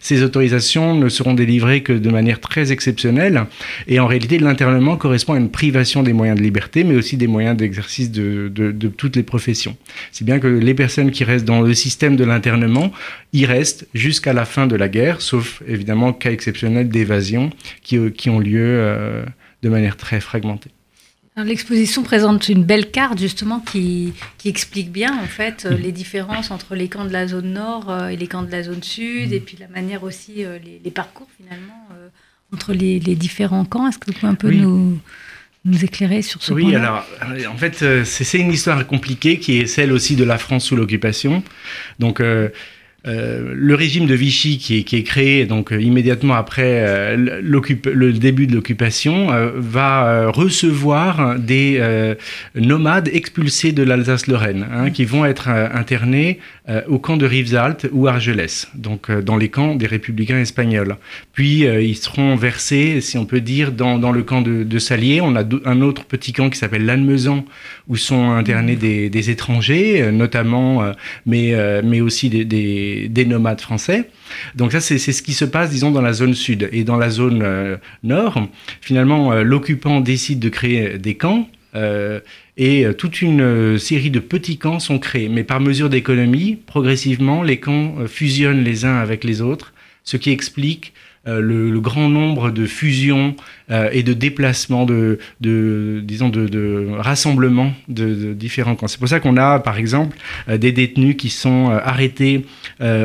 ces 0.00 0.22
autorisations 0.24 0.94
ne 0.96 1.08
seront 1.08 1.34
délivrées 1.34 1.82
que 1.82 1.92
de 1.92 2.10
manière 2.10 2.40
très 2.40 2.72
exceptionnelle. 2.72 3.44
Et 3.86 4.00
en 4.00 4.06
réalité, 4.06 4.38
l'internement 4.38 4.96
correspond 4.96 5.34
à 5.34 5.38
une 5.38 5.50
privation 5.50 6.02
des 6.02 6.12
moyens 6.12 6.38
de 6.38 6.42
liberté, 6.42 6.82
mais 6.82 6.96
aussi 6.96 7.16
des 7.16 7.28
moyens 7.28 7.56
d'exercice 7.56 8.10
de, 8.10 8.50
toutes 8.96 9.14
les 9.16 9.22
professions. 9.22 9.76
C'est 10.10 10.24
bien 10.24 10.40
que 10.40 10.48
les 10.48 10.74
personnes 10.74 11.12
qui 11.12 11.22
restent 11.22 11.44
dans 11.44 11.60
le 11.60 11.74
système 11.74 12.16
de 12.16 12.24
l'internement 12.24 12.90
y 13.32 13.46
restent 13.46 13.86
jusqu'à 13.94 14.32
la 14.32 14.44
fin 14.44 14.66
de 14.66 14.74
la 14.74 14.88
guerre, 14.88 15.20
sauf 15.20 15.62
évidemment 15.68 16.12
cas 16.12 16.30
exceptionnels 16.30 16.88
d'évasion 16.88 17.50
qui, 17.82 18.10
qui, 18.12 18.28
ont 18.28 18.40
lieu 18.40 19.24
de 19.62 19.68
manière 19.68 19.96
très 19.96 20.20
fragmentée. 20.20 20.70
L'exposition 21.44 22.02
présente 22.02 22.48
une 22.48 22.64
belle 22.64 22.90
carte 22.90 23.18
justement 23.18 23.60
qui, 23.60 24.14
qui 24.38 24.48
explique 24.48 24.90
bien 24.90 25.14
en 25.18 25.26
fait 25.26 25.66
euh, 25.66 25.76
les 25.76 25.92
différences 25.92 26.50
entre 26.50 26.74
les 26.74 26.88
camps 26.88 27.04
de 27.04 27.12
la 27.12 27.26
zone 27.26 27.52
nord 27.52 27.90
euh, 27.90 28.08
et 28.08 28.16
les 28.16 28.26
camps 28.26 28.42
de 28.42 28.50
la 28.50 28.62
zone 28.62 28.82
sud 28.82 29.34
et 29.34 29.40
puis 29.40 29.58
la 29.60 29.68
manière 29.68 30.02
aussi, 30.02 30.46
euh, 30.46 30.58
les, 30.82 30.90
parcours 30.90 31.28
finalement 31.36 31.88
entre 32.54 32.72
les, 32.72 33.00
les, 33.00 33.14
différents 33.16 33.66
camps. 33.66 33.86
Est-ce 33.86 33.98
que 33.98 34.06
vous 34.06 34.12
pouvez 34.14 34.32
un 34.32 34.34
peu 34.34 34.50
nous, 34.50 34.98
nous 35.66 35.84
éclairer 35.84 36.22
sur 36.22 36.42
ce 36.42 36.52
point 36.52 36.62
Oui, 36.62 36.74
alors 36.74 37.04
en 37.50 37.56
fait 37.56 38.04
c'est 38.04 38.38
une 38.38 38.52
histoire 38.52 38.86
compliquée 38.86 39.38
qui 39.38 39.58
est 39.58 39.66
celle 39.66 39.92
aussi 39.92 40.16
de 40.16 40.24
la 40.24 40.38
France 40.38 40.64
sous 40.64 40.76
l'occupation. 40.76 41.42
Donc 41.98 42.20
euh, 42.20 42.48
le 43.06 43.74
régime 43.74 44.06
de 44.06 44.14
Vichy 44.14 44.58
qui 44.58 44.78
est, 44.78 44.82
qui 44.82 44.96
est 44.96 45.02
créé 45.02 45.46
donc 45.46 45.72
euh, 45.72 45.80
immédiatement 45.80 46.34
après 46.34 46.84
euh, 46.86 47.16
le 47.16 48.12
début 48.12 48.46
de 48.46 48.54
l'occupation 48.54 49.28
va 49.54 50.28
recevoir 50.28 51.38
des 51.38 51.80
nomades 52.54 53.08
expulsés 53.12 53.72
de 53.72 53.82
l'Alsace-Lorraine 53.82 54.66
hein, 54.72 54.90
qui 54.90 55.04
vont 55.04 55.24
être 55.24 55.48
internés 55.48 56.38
au 56.88 56.98
camp 56.98 57.16
de 57.16 57.26
Rivesaltes 57.26 57.86
ou 57.92 58.08
Argelès, 58.08 58.68
donc 58.74 59.10
dans 59.10 59.36
les 59.36 59.50
camps 59.50 59.76
des 59.76 59.86
républicains 59.86 60.40
espagnols. 60.40 60.96
Puis 61.32 61.60
ils 61.60 61.96
seront 61.96 62.34
versés, 62.34 63.00
si 63.00 63.18
on 63.18 63.24
peut 63.24 63.40
dire, 63.40 63.70
dans, 63.70 63.98
dans 63.98 64.10
le 64.10 64.24
camp 64.24 64.42
de, 64.42 64.64
de, 64.64 64.78
Salier. 64.80 65.20
On 65.20 65.36
a 65.36 65.44
un 65.64 65.80
autre 65.80 66.04
petit 66.04 66.32
camp 66.32 66.50
qui 66.50 66.58
s'appelle 66.58 66.84
Lannemezan 66.84 67.44
où 67.86 67.96
sont 67.96 68.30
internés 68.30 68.74
des, 68.74 69.10
des 69.10 69.30
étrangers, 69.30 70.10
notamment, 70.10 70.82
mais, 71.24 71.54
mais 71.84 72.00
aussi 72.00 72.30
des, 72.30 72.44
des 72.44 72.96
des, 73.08 73.24
nomades 73.24 73.60
français. 73.60 74.10
Donc 74.54 74.72
ça, 74.72 74.80
c'est 74.80 74.98
ce 74.98 75.22
qui 75.22 75.32
se 75.32 75.44
passe, 75.44 75.70
disons, 75.70 75.90
dans 75.90 76.02
la 76.02 76.12
zone 76.12 76.34
sud. 76.34 76.68
Et 76.72 76.84
dans 76.84 76.96
la 76.96 77.10
zone 77.10 77.42
euh, 77.42 77.76
nord, 78.02 78.48
finalement, 78.80 79.32
euh, 79.32 79.42
l'occupant 79.42 80.00
décide 80.00 80.38
de 80.38 80.48
créer 80.48 80.98
des 80.98 81.14
camps. 81.14 81.48
Euh, 81.74 82.20
et 82.56 82.86
toute 82.96 83.20
une 83.20 83.78
série 83.78 84.10
de 84.10 84.20
petits 84.20 84.56
camps 84.56 84.78
sont 84.78 84.98
créés. 84.98 85.28
Mais 85.28 85.44
par 85.44 85.60
mesure 85.60 85.90
d'économie, 85.90 86.56
progressivement, 86.56 87.42
les 87.42 87.60
camps 87.60 88.06
fusionnent 88.06 88.64
les 88.64 88.84
uns 88.84 88.96
avec 88.96 89.24
les 89.24 89.42
autres, 89.42 89.74
ce 90.04 90.16
qui 90.16 90.30
explique 90.30 90.94
euh, 91.28 91.40
le, 91.40 91.80
grand 91.80 92.08
nombre 92.08 92.50
de 92.50 92.66
fusions 92.66 93.34
euh, 93.70 93.90
et 93.92 94.02
de 94.02 94.12
déplacements, 94.12 94.86
de, 94.86 95.18
disons, 95.40 96.28
de, 96.28 96.88
rassemblements 96.98 97.72
de, 97.88 98.32
différents 98.32 98.76
camps. 98.76 98.86
C'est 98.86 98.98
pour 98.98 99.08
ça 99.08 99.20
qu'on 99.20 99.36
a, 99.36 99.58
par 99.58 99.76
exemple, 99.76 100.16
euh, 100.48 100.56
des 100.56 100.72
détenus 100.72 101.16
qui 101.16 101.28
sont 101.28 101.70
arrêtés 101.70 102.46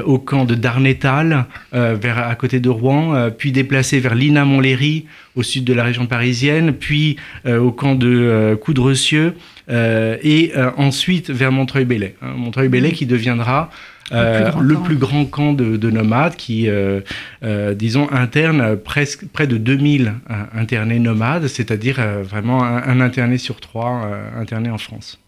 au 0.05 0.19
camp 0.19 0.45
de 0.45 0.55
Darnétal, 0.55 1.45
vers, 1.71 2.27
à 2.27 2.35
côté 2.35 2.59
de 2.59 2.69
Rouen, 2.69 3.29
puis 3.37 3.51
déplacés 3.51 3.99
vers 3.99 4.15
Lina 4.15 4.45
Montlhéry, 4.45 5.05
au 5.35 5.43
sud 5.43 5.63
de 5.63 5.73
la 5.73 5.83
région 5.83 6.05
parisienne, 6.07 6.73
puis 6.73 7.17
au 7.47 7.71
camp 7.71 7.95
de 7.95 8.57
Coudrecieux, 8.61 9.33
et 9.69 10.51
ensuite 10.77 11.29
vers 11.29 11.51
Montreuil-Bellay. 11.51 12.15
Hein. 12.21 12.33
Montreuil-Bellay 12.37 12.91
qui 12.91 13.05
deviendra 13.05 13.69
le, 14.11 14.75
plus, 14.83 14.95
grand 14.95 15.25
camp 15.25 15.53
de, 15.53 15.89
nomades 15.89 16.35
qui, 16.35 16.67
euh, 16.67 17.01
euh, 17.43 17.73
disons, 17.73 18.11
interne 18.11 18.75
presque 18.75 19.25
près 19.27 19.47
de 19.47 19.57
2000 19.57 20.13
internés 20.53 20.99
nomades, 20.99 21.47
c'est-à-dire 21.47 21.99
euh, 21.99 22.23
vraiment 22.23 22.63
un, 22.63 23.01
interné 23.01 23.37
sur 23.37 23.59
trois 23.59 24.09
internés 24.37 24.69
en 24.69 24.77
France. 24.77 25.19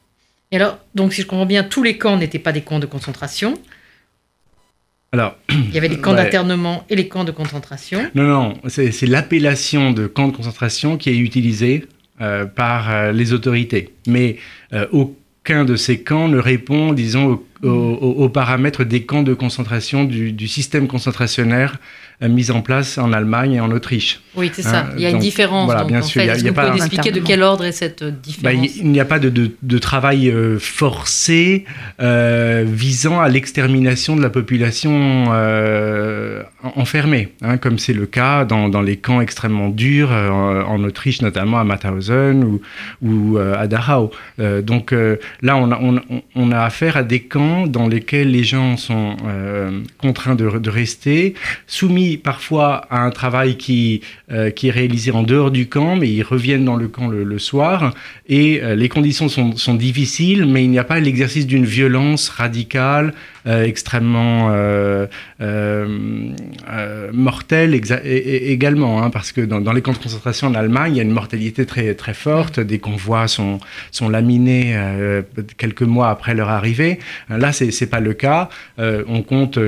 Et 0.52 0.58
alors, 0.58 0.80
donc 0.94 1.14
si 1.14 1.22
je 1.22 1.28
comprends 1.28 1.46
bien, 1.46 1.64
tous 1.64 1.84
les 1.84 1.98
camps 1.98 2.18
n'étaient 2.18 2.40
pas 2.40 2.52
des 2.52 2.62
camps 2.62 2.80
de 2.80 2.86
concentration. 2.86 3.56
Alors, 5.12 5.36
il 5.50 5.74
y 5.74 5.78
avait 5.78 5.88
les 5.88 6.00
camps 6.00 6.14
d'internement 6.16 6.86
et 6.90 6.96
les 6.96 7.08
camps 7.08 7.24
de 7.24 7.32
concentration. 7.32 8.10
Non, 8.16 8.24
non, 8.24 8.54
c'est 8.68 9.08
l'appellation 9.08 9.92
de 9.92 10.08
camp 10.08 10.28
de 10.28 10.36
concentration 10.36 10.98
qui 10.98 11.10
est 11.10 11.18
utilisée 11.18 11.88
par 12.56 13.12
les 13.12 13.34
autorités. 13.34 13.94
Mais 14.08 14.38
aucun 14.92 15.66
de 15.66 15.76
ces 15.76 16.02
camps 16.02 16.28
ne 16.28 16.38
répond, 16.38 16.94
disons, 16.94 17.32
aux, 17.32 17.46
paramètres 18.34 18.84
des 18.84 19.04
camps 19.04 19.24
de 19.24 19.34
concentration 19.34 20.04
du, 20.04 20.32
du 20.32 20.48
système 20.48 20.88
concentrationnaire 20.88 21.78
euh, 22.22 22.30
mise 22.30 22.52
en 22.52 22.62
place 22.62 22.98
en 22.98 23.12
Allemagne 23.12 23.54
et 23.54 23.60
en 23.60 23.72
Autriche. 23.72 24.22
Oui, 24.36 24.52
c'est 24.54 24.62
ça. 24.62 24.90
il 24.96 25.02
y 25.02 25.06
a 25.06 25.10
une 25.10 25.20
différence. 25.20 25.66
Voilà, 25.66 25.84
bien 25.84 26.02
sûr. 26.02 26.22
Est-ce 26.22 26.44
que 26.44 26.50
vous 26.50 26.54
pouvez 26.54 26.78
expliquer 26.78 27.12
de 27.12 27.20
quel 27.20 27.42
ordre 27.42 27.66
est 27.66 27.72
cette 27.72 28.04
bah, 28.04 28.12
différence? 28.12 28.76
Il 28.78 28.92
n'y 28.92 29.00
a 29.00 29.06
pas 29.06 29.20
de, 29.20 29.30
de, 29.30 29.78
travail 29.80 30.30
euh, 30.30 30.60
forcé 30.60 31.66
euh, 32.00 32.64
visant 32.68 33.20
à 33.20 33.30
l'extermination 33.30 34.16
de 34.16 34.22
la 34.22 34.30
population 34.30 35.26
enfermée, 36.76 37.30
hein, 37.42 37.58
comme 37.58 37.78
c'est 37.78 37.94
le 37.94 38.06
cas 38.06 38.46
dans, 38.46 38.70
dans, 38.70 38.82
les 38.82 38.98
camps 38.98 39.22
extrêmement 39.22 39.70
durs 39.70 40.12
en 40.12 40.84
Autriche, 40.84 41.22
notamment 41.22 41.60
à 41.60 41.64
Mauthausen 41.64 42.44
ou, 42.44 42.62
ou 43.02 43.38
à 43.38 43.68
Dachau. 43.68 44.12
donc 44.38 44.94
là, 45.42 45.58
on 45.58 45.72
a, 45.72 45.80
on, 45.80 46.02
on 46.36 46.52
a 46.52 46.62
affaire 46.62 46.98
à 46.98 47.04
des 47.04 47.22
camps 47.22 47.68
dans 47.68 47.88
lesquels 47.88 48.32
les 48.32 48.44
gens 48.44 48.78
sont 48.78 49.16
contraints 49.98 50.36
de, 50.36 50.58
de 50.58 50.70
rester, 50.70 51.34
soumis 51.68 52.18
parfois 52.18 52.88
à 52.90 53.00
un 53.02 53.12
travail 53.12 53.58
qui, 53.58 54.02
euh, 54.32 54.50
qui 54.50 54.68
est 54.68 54.72
réalisé 54.72 55.12
en 55.12 55.24
dehors 55.24 55.52
du 55.52 55.68
camp, 55.68 55.96
mais 55.96 56.10
ils 56.10 56.24
reviennent 56.24 56.66
dans 56.66 56.76
le 56.76 56.88
camp 56.88 57.08
le, 57.08 57.40
soir. 57.40 57.94
Et 58.28 58.62
euh, 58.62 58.76
les 58.76 58.90
conditions 58.90 59.28
sont, 59.28 59.56
sont, 59.58 59.76
difficiles, 59.76 60.46
mais 60.46 60.64
il 60.64 60.70
n'y 60.70 60.80
a 60.80 60.84
pas 60.84 61.00
l'exercice 61.00 61.46
d'une 61.46 61.66
violence 61.66 62.30
radicale 62.30 63.08
euh, 63.08 63.33
extrêmement 63.46 64.50
euh, 64.52 65.08
euh, 65.42 67.12
mortelle 67.12 67.74
également, 67.74 69.04
hein, 69.04 69.10
parce 69.10 69.32
que 69.32 69.42
dans, 69.42 69.74
les 69.74 69.82
camps 69.82 69.94
de 69.94 69.98
concentration 69.98 70.48
en 70.48 70.56
Allemagne, 70.56 70.94
il 70.94 70.98
y 70.98 71.00
a 71.00 71.04
une 71.04 71.12
mortalité 71.12 71.66
très, 71.66 71.94
très 71.96 72.14
forte. 72.14 72.60
Des 72.60 72.80
convois 72.80 73.28
sont, 73.28 73.60
sont 73.92 74.10
laminés 74.10 74.76
quelques 75.58 75.82
mois 75.82 76.10
après 76.10 76.34
leur 76.36 76.50
arrivée. 76.50 77.00
Là, 77.30 77.52
c'est 77.52 77.70
n'est 77.80 77.88
pas 77.88 78.00
le 78.00 78.14
cas. 78.14 78.50
on 78.78 79.22
compte 79.24 79.60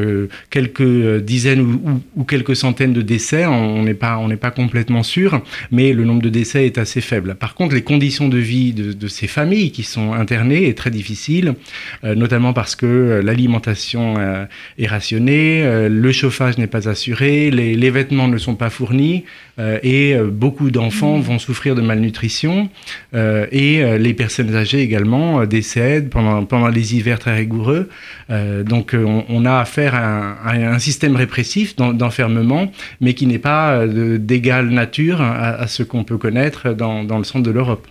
quelques 0.49 1.19
dizaines 1.21 2.01
ou, 2.15 2.23
quelques 2.23 2.55
centaines 2.55 2.93
de 2.93 3.01
décès. 3.01 3.45
On 3.45 3.83
n'est 3.83 3.93
pas, 3.93 4.17
on 4.17 4.29
pas 4.35 4.51
complètement 4.51 5.03
sûr, 5.03 5.41
mais 5.71 5.93
le 5.93 6.03
nombre 6.03 6.21
de 6.21 6.29
décès 6.29 6.65
est 6.65 6.77
assez 6.77 7.01
faible. 7.01 7.35
Par 7.35 7.55
contre, 7.55 7.75
les 7.75 7.83
conditions 7.83 8.27
de 8.27 8.37
vie 8.37 8.73
de 8.73 9.07
ces 9.07 9.27
familles 9.27 9.71
qui 9.71 9.83
sont 9.83 10.13
internées 10.13 10.67
est 10.67 10.77
très 10.77 10.91
difficile, 10.91 11.55
notamment 12.03 12.53
parce 12.53 12.75
que 12.75 13.21
l'alimentation 13.23 13.64
euh, 13.95 14.45
est 14.77 14.87
rationnée, 14.87 15.63
euh, 15.63 15.89
le 15.89 16.11
chauffage 16.11 16.57
n'est 16.57 16.67
pas 16.67 16.87
assuré, 16.89 17.51
les, 17.51 17.89
vêtements 17.89 18.27
ne 18.27 18.37
sont 18.37 18.55
pas 18.55 18.69
fournis 18.69 19.23
euh, 19.59 19.79
et 19.83 20.15
beaucoup 20.17 20.71
d'enfants 20.71 21.17
mmh. 21.17 21.21
vont 21.21 21.39
souffrir 21.39 21.75
de 21.75 21.81
malnutrition 21.81 22.69
et 23.13 23.83
les 23.97 24.13
personnes 24.13 24.55
âgées 24.55 24.81
également 24.81 25.45
décèdent 25.45 26.09
pendant, 26.09 26.43
pendant 26.45 26.67
les 26.67 26.95
hivers 26.95 27.19
très 27.19 27.35
rigoureux. 27.35 27.89
donc 28.29 28.95
on, 28.95 29.45
a 29.45 29.59
affaire 29.59 29.95
à 29.95 30.51
un, 30.51 30.79
système 30.79 31.15
répressif 31.15 31.75
d'enfermement, 31.75 32.71
mais 33.01 33.13
qui 33.13 33.27
n'est 33.27 33.39
pas 33.39 33.85
d'égale 33.87 34.69
nature 34.69 35.21
à, 35.21 35.67
ce 35.67 35.83
qu'on 35.83 36.03
peut 36.03 36.17
connaître 36.17 36.73
dans, 36.73 37.03
dans 37.03 37.17
le 37.17 37.23
centre 37.23 37.43
de 37.43 37.51
l'Europe. 37.51 37.87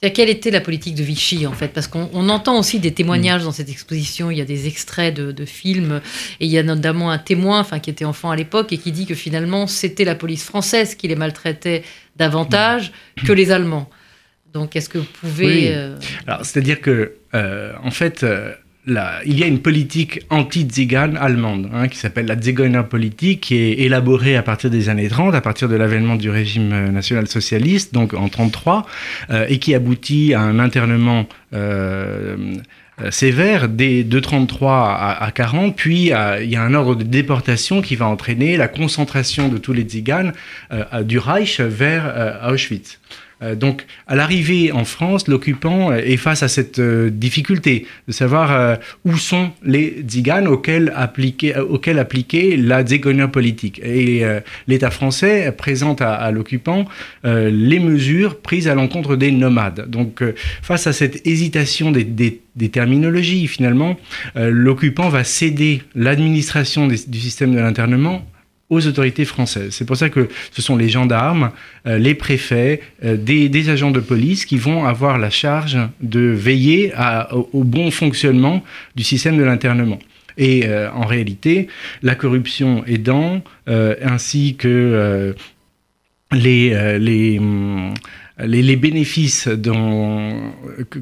Quelle 0.00 0.28
était 0.28 0.52
la 0.52 0.60
politique 0.60 0.94
de 0.94 1.02
Vichy 1.02 1.44
en 1.46 1.52
fait? 1.52 1.68
Parce 1.68 1.88
qu'on 1.88 2.28
entend 2.28 2.56
aussi 2.56 2.78
des 2.78 2.92
témoignages 2.92 3.42
dans 3.42 3.50
cette 3.50 3.68
exposition, 3.68 4.30
il 4.30 4.38
y 4.38 4.40
a 4.40 4.44
des 4.44 4.68
extraits 4.68 5.12
de, 5.12 5.44
films, 5.44 6.00
et 6.38 6.46
il 6.46 6.50
y 6.50 6.58
a 6.58 6.62
notamment 6.62 7.10
un 7.10 7.18
témoin 7.18 7.58
enfin, 7.58 7.80
qui 7.80 7.90
était 7.90 8.04
enfant 8.04 8.30
à 8.30 8.36
l'époque 8.36 8.72
et 8.72 8.78
qui 8.78 8.92
dit 8.92 9.06
que 9.06 9.16
finalement 9.16 9.66
c'était 9.66 10.04
la 10.04 10.14
police 10.14 10.44
française 10.44 10.94
qui 10.94 11.08
les 11.08 11.16
maltraitait 11.16 11.82
davantage 12.14 12.92
que 13.26 13.32
les 13.32 13.50
Allemands. 13.50 13.90
Donc 14.52 14.76
est-ce 14.76 14.88
que 14.88 14.98
vous 14.98 15.12
pouvez... 15.20 15.74
Euh, 15.74 15.96
Alors 16.28 16.44
c'est-à-dire 16.44 16.80
que 16.80 17.14
euh, 17.34 17.72
en 17.82 17.90
fait... 17.90 18.22
Euh, 18.22 18.54
il 19.26 19.38
y 19.38 19.42
a 19.42 19.46
une 19.46 19.60
politique 19.60 20.20
anti-Zigan 20.30 21.14
allemande 21.16 21.70
hein, 21.72 21.88
qui 21.88 21.98
s'appelle 21.98 22.26
la 22.26 22.40
Zigeuner-Politik, 22.40 23.40
qui 23.40 23.56
est 23.56 23.72
élaborée 23.80 24.36
à 24.36 24.42
partir 24.42 24.70
des 24.70 24.88
années 24.88 25.08
30, 25.08 25.34
à 25.34 25.40
partir 25.40 25.68
de 25.68 25.76
l'avènement 25.76 26.16
du 26.16 26.30
régime 26.30 26.72
euh, 26.72 26.88
national-socialiste, 26.90 27.92
donc 27.92 28.14
en 28.14 28.28
33, 28.28 28.86
euh, 29.30 29.46
et 29.48 29.58
qui 29.58 29.74
aboutit 29.74 30.34
à 30.34 30.40
un 30.40 30.58
internement 30.58 31.26
euh, 31.54 32.54
sévère 33.10 33.68
dès 33.68 34.02
de 34.02 34.18
33 34.18 35.16
à, 35.20 35.30
40, 35.32 35.76
puis 35.76 36.06
il 36.06 36.50
y 36.50 36.56
a 36.56 36.62
un 36.62 36.74
ordre 36.74 36.96
de 36.96 37.04
déportation 37.04 37.80
qui 37.80 37.94
va 37.94 38.08
entraîner 38.08 38.56
la 38.56 38.66
concentration 38.66 39.48
de 39.48 39.56
tous 39.56 39.72
les 39.72 39.88
Zigan 39.88 40.32
du 41.02 41.18
Reich 41.18 41.60
vers 41.60 42.40
Auschwitz. 42.50 42.98
Euh, 43.42 43.54
donc, 43.54 43.86
à 44.06 44.16
l'arrivée 44.16 44.72
en 44.72 44.84
France, 44.84 45.28
l'occupant 45.28 45.92
est 45.92 46.16
face 46.16 46.42
à 46.42 46.48
cette 46.48 46.78
euh, 46.78 47.10
difficulté 47.10 47.86
de 48.06 48.12
savoir 48.12 48.52
euh, 48.52 48.76
où 49.04 49.16
sont 49.16 49.52
les 49.62 50.02
tziganes 50.06 50.48
auxquels 50.48 50.92
appliquer, 50.94 52.56
la 52.56 52.84
zégonia 52.84 53.28
politique. 53.28 53.80
Et 53.84 54.24
l'État 54.66 54.90
français 54.90 55.52
présente 55.56 56.00
à, 56.00 56.30
l'occupant 56.30 56.86
les 57.24 57.78
mesures 57.78 58.40
prises 58.40 58.68
à 58.68 58.74
l'encontre 58.74 59.16
des 59.16 59.30
nomades. 59.30 59.88
Donc, 59.88 60.22
face 60.62 60.86
à 60.86 60.92
cette 60.92 61.26
hésitation 61.26 61.90
des 61.90 62.68
terminologies, 62.70 63.46
finalement, 63.46 63.96
l'occupant 64.34 65.08
va 65.08 65.24
céder 65.24 65.82
l'administration 65.94 66.86
du 66.86 67.20
système 67.20 67.54
de 67.54 67.60
l'internement 67.60 68.24
aux 68.70 68.86
autorités 68.86 69.24
françaises. 69.24 69.74
C'est 69.74 69.86
pour 69.86 69.96
ça 69.96 70.10
que 70.10 70.28
ce 70.52 70.60
sont 70.60 70.76
les 70.76 70.88
gendarmes, 70.88 71.50
euh, 71.86 71.98
les 71.98 72.14
préfets, 72.14 72.80
euh, 73.04 73.16
des, 73.16 73.70
agents 73.70 73.90
de 73.90 74.00
police 74.00 74.44
qui 74.44 74.56
vont 74.56 74.84
avoir 74.84 75.18
la 75.18 75.30
charge 75.30 75.78
de 76.00 76.20
veiller 76.20 76.92
au, 77.30 77.64
bon 77.64 77.90
fonctionnement 77.90 78.62
du 78.94 79.04
système 79.04 79.36
de 79.36 79.42
l'internement. 79.42 79.98
Et 80.36 80.66
euh, 80.66 80.90
en 80.92 81.04
réalité, 81.04 81.68
la 82.02 82.14
corruption 82.14 82.84
aidant, 82.86 83.42
ainsi 83.66 84.56
que 84.56 85.34
les, 86.32 86.98
les 86.98 87.40
les, 88.40 88.76
bénéfices 88.76 89.48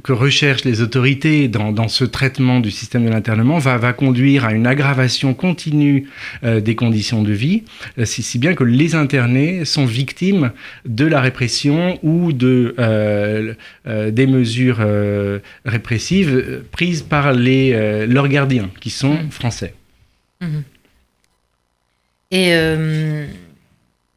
que, 0.03 0.13
recherchent 0.13 0.65
les 0.65 0.81
autorités 0.81 1.49
dans, 1.49 1.89
ce 1.89 2.05
traitement 2.05 2.61
du 2.61 2.71
système 2.71 3.05
de 3.05 3.11
l'internement 3.11 3.59
va, 3.59 3.77
va, 3.77 3.93
conduire 3.93 4.45
à 4.45 4.53
une 4.53 4.67
aggravation 4.67 5.35
continue 5.35 6.09
euh, 6.45 6.61
des 6.61 6.75
conditions 6.75 7.23
de 7.23 7.33
vie, 7.33 7.65
euh, 7.99 8.05
si, 8.05 8.39
bien 8.39 8.55
que 8.55 8.65
les 8.65 8.95
internés 8.95 9.65
sont 9.65 9.85
victimes 9.85 10.53
de 10.87 11.05
la 11.05 11.21
répression 11.21 11.99
ou 12.03 12.33
de, 12.33 12.75
euh, 12.79 13.55
des 13.85 14.27
mesures 14.27 14.85
répressives 15.65 16.63
prises 16.73 17.03
par 17.03 17.33
les, 17.33 18.07
leurs 18.07 18.29
gardiens, 18.29 18.71
qui 18.81 18.91
sont 18.91 19.15
mmh. 19.15 19.31
français. 19.31 19.75
Mmh. 20.41 20.47
Et 22.33 22.53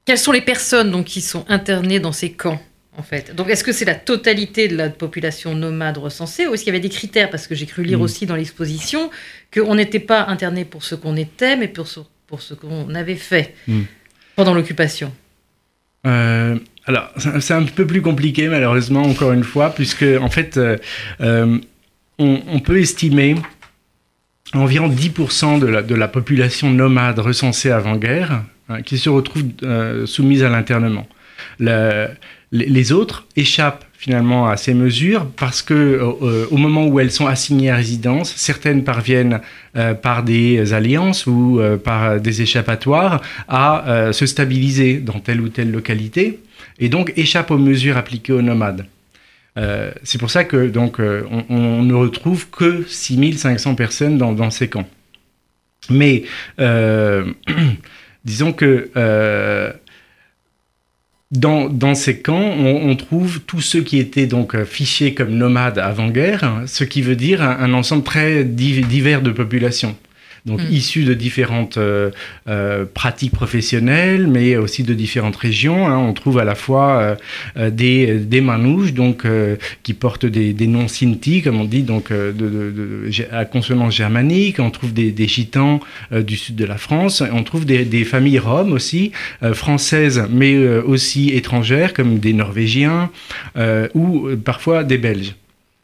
quelles 0.06 0.18
sont 0.18 0.32
les 0.32 0.42
personnes 0.42 0.92
donc, 0.92 1.06
qui 1.06 1.22
sont 1.22 1.46
internées 1.48 2.00
dans 2.00 2.12
ces 2.12 2.32
camps? 2.32 2.60
Fait. 3.04 3.36
Donc, 3.36 3.50
est-ce 3.50 3.64
que 3.64 3.72
c'est 3.72 3.86
la 3.86 3.96
totalité 3.96 4.68
de 4.68 4.76
la 4.76 4.90
population 4.90 5.56
nomade 5.56 5.98
recensée 5.98 6.48
ou 6.48 6.54
est-ce 6.54 6.64
qu'il 6.64 6.74
y 6.74 6.76
avait 6.76 6.88
des 6.88 6.94
critères? 6.94 7.30
Parce 7.30 7.48
que 7.48 7.56
j'ai 7.56 7.66
cru 7.66 7.84
lire 7.84 8.00
mm. 8.00 8.04
aussi 8.04 8.26
dans 8.26 8.36
l'exposition 8.36 9.10
qu'on 9.54 9.76
n'était 9.76 10.00
pas 10.00 10.26
interné 10.28 10.66
pour 10.66 10.84
ce 10.84 10.96
qu'on 10.96 11.16
était, 11.16 11.58
mais 11.58 11.68
pour 11.68 11.88
ce, 11.88 12.02
pour 12.28 12.42
ce 12.42 12.54
qu'on 12.54 12.94
avait 12.96 13.16
fait 13.16 13.54
mm. 13.68 13.82
pendant 14.36 14.54
l'occupation. 14.54 15.12
Euh, 16.06 16.58
alors, 16.86 17.12
c'est 17.18 17.54
un 17.54 17.64
peu 17.64 17.86
plus 17.86 18.02
compliqué, 18.02 18.48
malheureusement, 18.48 19.04
encore 19.04 19.34
une 19.34 19.44
fois, 19.44 19.74
puisque, 19.74 20.06
en 20.22 20.30
fait, 20.30 20.58
euh, 20.58 20.78
euh, 21.22 21.58
on, 22.18 22.60
peut 22.60 22.80
estimer 22.80 23.36
environ 24.54 24.90
10% 24.90 25.60
de 25.60 25.68
la, 25.68 25.82
de 25.82 25.96
la, 25.96 26.08
population 26.08 26.70
nomade 26.70 27.20
recensée 27.20 27.72
avant-guerre 27.72 28.44
hein, 28.70 28.82
qui 28.82 28.98
se 28.98 29.10
retrouve 29.10 29.44
soumise 30.06 30.44
à 30.44 30.50
l'internement. 30.50 31.08
Le, 31.60 32.08
les 32.52 32.92
autres 32.92 33.26
échappent 33.36 33.86
finalement 34.00 34.48
à 34.48 34.56
ces 34.56 34.74
mesures 34.74 35.28
parce 35.36 35.62
que 35.62 35.74
euh, 35.74 36.46
au 36.50 36.58
moment 36.58 36.88
où 36.88 37.02
elles 37.02 37.12
sont 37.12 37.28
assignées 37.28 37.70
à 37.70 37.76
résidence, 37.76 38.34
certaines 38.36 38.86
parviennent 38.86 39.42
euh, 39.76 39.94
par 39.94 40.24
des 40.24 40.74
alliances 40.74 41.28
ou 41.28 41.60
euh, 41.60 41.76
par 41.76 42.22
des 42.22 42.42
échappatoires 42.42 43.22
à 43.50 44.10
se 44.14 44.26
stabiliser 44.26 45.00
dans 45.00 45.20
telle 45.20 45.42
ou 45.42 45.50
telle 45.50 45.70
localité 45.70 46.40
et 46.80 46.88
donc 46.88 47.12
échappent 47.18 47.52
aux 47.52 47.58
mesures 47.58 47.98
appliquées 47.98 48.34
aux 48.34 48.42
nomades. 48.42 48.86
c'est 50.04 50.18
pour 50.18 50.32
ça 50.32 50.46
que 50.46 50.70
donc 50.70 51.00
on, 51.50 51.84
ne 51.84 51.94
retrouve 51.94 52.50
que 52.50 52.86
6500 52.88 53.76
personnes 53.76 54.18
dans, 54.18 54.32
dans 54.32 54.50
ces 54.50 54.70
camps. 54.70 54.88
Mais 55.90 56.24
disons 58.26 58.54
que 58.54 58.90
dans, 61.32 61.94
ces 61.94 62.22
camps, 62.22 62.56
on, 62.58 62.96
trouve 62.96 63.42
tous 63.42 63.62
ceux 63.62 63.82
qui 63.82 64.00
étaient 64.00 64.26
donc 64.26 64.56
euh, 64.56 64.66
fichés 64.66 65.14
comme 65.14 65.30
nomades 65.30 65.78
avant-guerre, 65.78 66.64
ce 66.66 66.84
qui 66.84 67.04
veut 67.04 67.16
dire 67.16 67.44
un, 67.44 67.74
ensemble 67.74 68.04
très 68.04 68.44
divers 68.44 69.22
de 69.22 69.32
population. 69.32 69.96
Donc 70.46 70.62
Mm. 70.62 70.72
issus 70.72 71.04
de 71.04 71.14
différentes 71.14 71.78
euh, 71.78 72.10
euh, 72.48 72.86
pratiques 72.94 73.32
professionnelles, 73.34 74.28
mais 74.28 74.56
aussi 74.58 74.84
de 74.84 74.94
différentes 74.94 75.36
régions. 75.36 75.88
hein. 75.88 75.98
On 75.98 76.14
trouve 76.14 76.40
à 76.40 76.44
la 76.44 76.56
fois 76.56 77.18
euh, 77.58 77.70
des, 77.70 78.16
des 78.20 78.42
manouches, 78.42 78.94
donc 78.94 79.26
qui 79.84 79.94
portent 79.94 80.26
des, 80.26 80.54
des 80.54 80.68
noms 80.68 80.88
sinti, 80.88 81.42
comme 81.42 81.60
on 81.62 81.66
dit, 81.66 81.84
donc 81.84 82.12
de, 82.12 82.32
de- 82.32 82.72
de- 83.06 83.10
gé- 83.10 83.30
à 83.32 83.46
consonance 83.46 83.96
germanique. 83.96 84.60
On 84.60 84.72
trouve 84.72 84.94
des, 84.94 85.12
des 85.12 85.28
gitans 85.28 85.80
du 86.12 86.38
sud 86.38 86.56
de 86.56 86.66
la 86.66 86.78
France. 86.78 87.24
On 87.32 87.44
trouve 87.44 87.66
des, 87.66 87.86
des 87.86 88.04
familles 88.04 88.40
roms 88.40 88.72
aussi, 88.74 89.12
françaises, 89.54 90.24
mais 90.32 90.58
aussi 90.80 91.30
étrangères, 91.30 91.94
comme 91.94 92.20
des 92.20 92.34
Norvégiens 92.34 93.10
ou 93.94 94.30
parfois 94.44 94.84
des 94.84 94.98
Belges. 94.98 95.36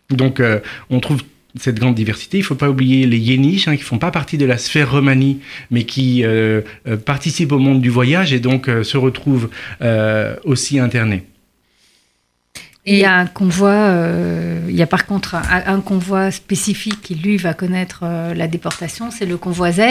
Donc, 0.10 0.42
on 0.90 1.00
trouve 1.00 1.22
cette 1.60 1.80
grande 1.80 1.96
diversité. 1.96 2.38
Il 2.38 2.42
ne 2.42 2.46
faut 2.46 2.56
pas 2.56 2.70
oublier 2.70 3.06
les 3.06 3.18
Yéniches, 3.18 3.68
hein, 3.68 3.76
qui 3.76 3.84
font 3.84 3.98
pas 3.98 4.12
partie 4.12 4.38
de 4.38 4.46
la 4.46 4.58
sphère 4.58 4.92
romanie, 4.92 5.40
mais 5.72 5.84
qui 5.84 6.24
euh, 6.24 6.62
euh, 6.88 6.98
participent 6.98 7.52
au 7.52 7.60
monde 7.60 7.82
du 7.82 7.90
voyage 7.90 8.34
et 8.34 8.40
donc 8.40 8.68
euh, 8.68 8.84
se 8.84 8.98
retrouvent 8.98 9.50
aussi 10.44 10.80
internés. 10.80 11.24
Il 12.86 12.98
y 12.98 13.06
a 13.06 13.16
un 13.16 13.26
convoi, 13.26 13.92
il 14.70 14.76
y 14.76 14.82
a 14.84 14.88
par 14.88 15.08
contre 15.08 15.36
un, 15.36 15.64
un 15.66 15.82
convoi 15.82 16.30
spécifique 16.30 17.02
qui, 17.02 17.16
lui, 17.16 17.38
va 17.38 17.54
connaître 17.54 18.06
la 18.36 18.48
déportation, 18.48 19.10
c'est 19.10 19.26
le 19.26 19.38
convoi 19.38 19.72
Z. 19.72 19.82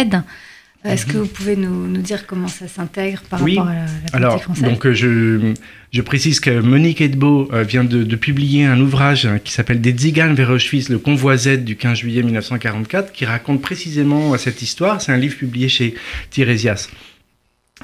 Est-ce 0.84 1.06
que 1.06 1.16
vous 1.16 1.26
pouvez 1.26 1.56
nous, 1.56 1.86
nous 1.86 2.02
dire 2.02 2.26
comment 2.26 2.48
ça 2.48 2.68
s'intègre 2.68 3.22
par 3.22 3.38
Mhm. 3.40 3.44
Oui. 3.44 3.56
rapport 3.58 3.70
à 3.70 3.74
la, 3.74 3.80
la 3.80 3.86
politique 3.88 4.14
Alors, 4.14 4.42
française? 4.42 4.64
donc, 4.64 4.86
euh, 4.86 4.92
je, 4.94 5.54
je 5.92 6.02
précise 6.02 6.40
que 6.40 6.60
Monique 6.60 7.00
Edbeau 7.00 7.48
euh, 7.52 7.62
vient 7.62 7.84
de, 7.84 8.02
de 8.04 8.16
publier 8.16 8.64
un 8.66 8.78
ouvrage 8.80 9.24
hein, 9.24 9.38
qui 9.42 9.52
s'appelle 9.52 9.80
Des 9.80 9.92
Tziganes 9.92 10.34
vers 10.34 10.50
Auschwitz, 10.50 10.90
le 10.90 10.98
convoi 10.98 11.36
Z 11.38 11.64
du 11.64 11.76
15 11.76 11.98
juillet 11.98 12.22
1944, 12.22 13.12
qui 13.12 13.24
raconte 13.24 13.62
précisément 13.62 14.34
euh, 14.34 14.36
cette 14.36 14.60
histoire. 14.60 15.00
C'est 15.00 15.12
un 15.12 15.16
livre 15.16 15.36
publié 15.36 15.68
chez 15.68 15.94
Tirésias. 16.30 16.88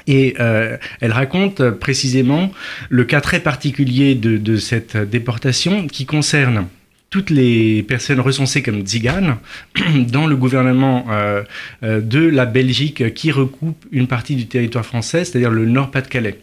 Et 0.07 0.35
euh, 0.39 0.77
elle 1.01 1.11
raconte 1.11 1.69
précisément 1.71 2.51
le 2.89 3.03
cas 3.03 3.19
très 3.19 3.39
particulier 3.39 4.15
de, 4.15 4.37
de 4.37 4.55
cette 4.57 4.95
déportation 4.95 5.87
qui 5.87 6.05
concerne 6.05 6.67
toutes 7.11 7.29
les 7.29 7.83
personnes 7.83 8.21
recensées 8.21 8.63
comme 8.63 8.81
tziganes 8.81 9.37
dans 10.07 10.25
le 10.25 10.35
gouvernement 10.35 11.05
euh, 11.11 11.43
euh, 11.83 12.01
de 12.01 12.25
la 12.25 12.45
Belgique 12.45 13.13
qui 13.13 13.31
recoupe 13.31 13.85
une 13.91 14.07
partie 14.07 14.35
du 14.35 14.47
territoire 14.47 14.85
français, 14.85 15.25
c'est-à-dire 15.25 15.51
le 15.51 15.65
Nord-Pas-de-Calais. 15.65 16.39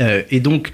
Euh, 0.00 0.22
et 0.30 0.40
donc, 0.40 0.70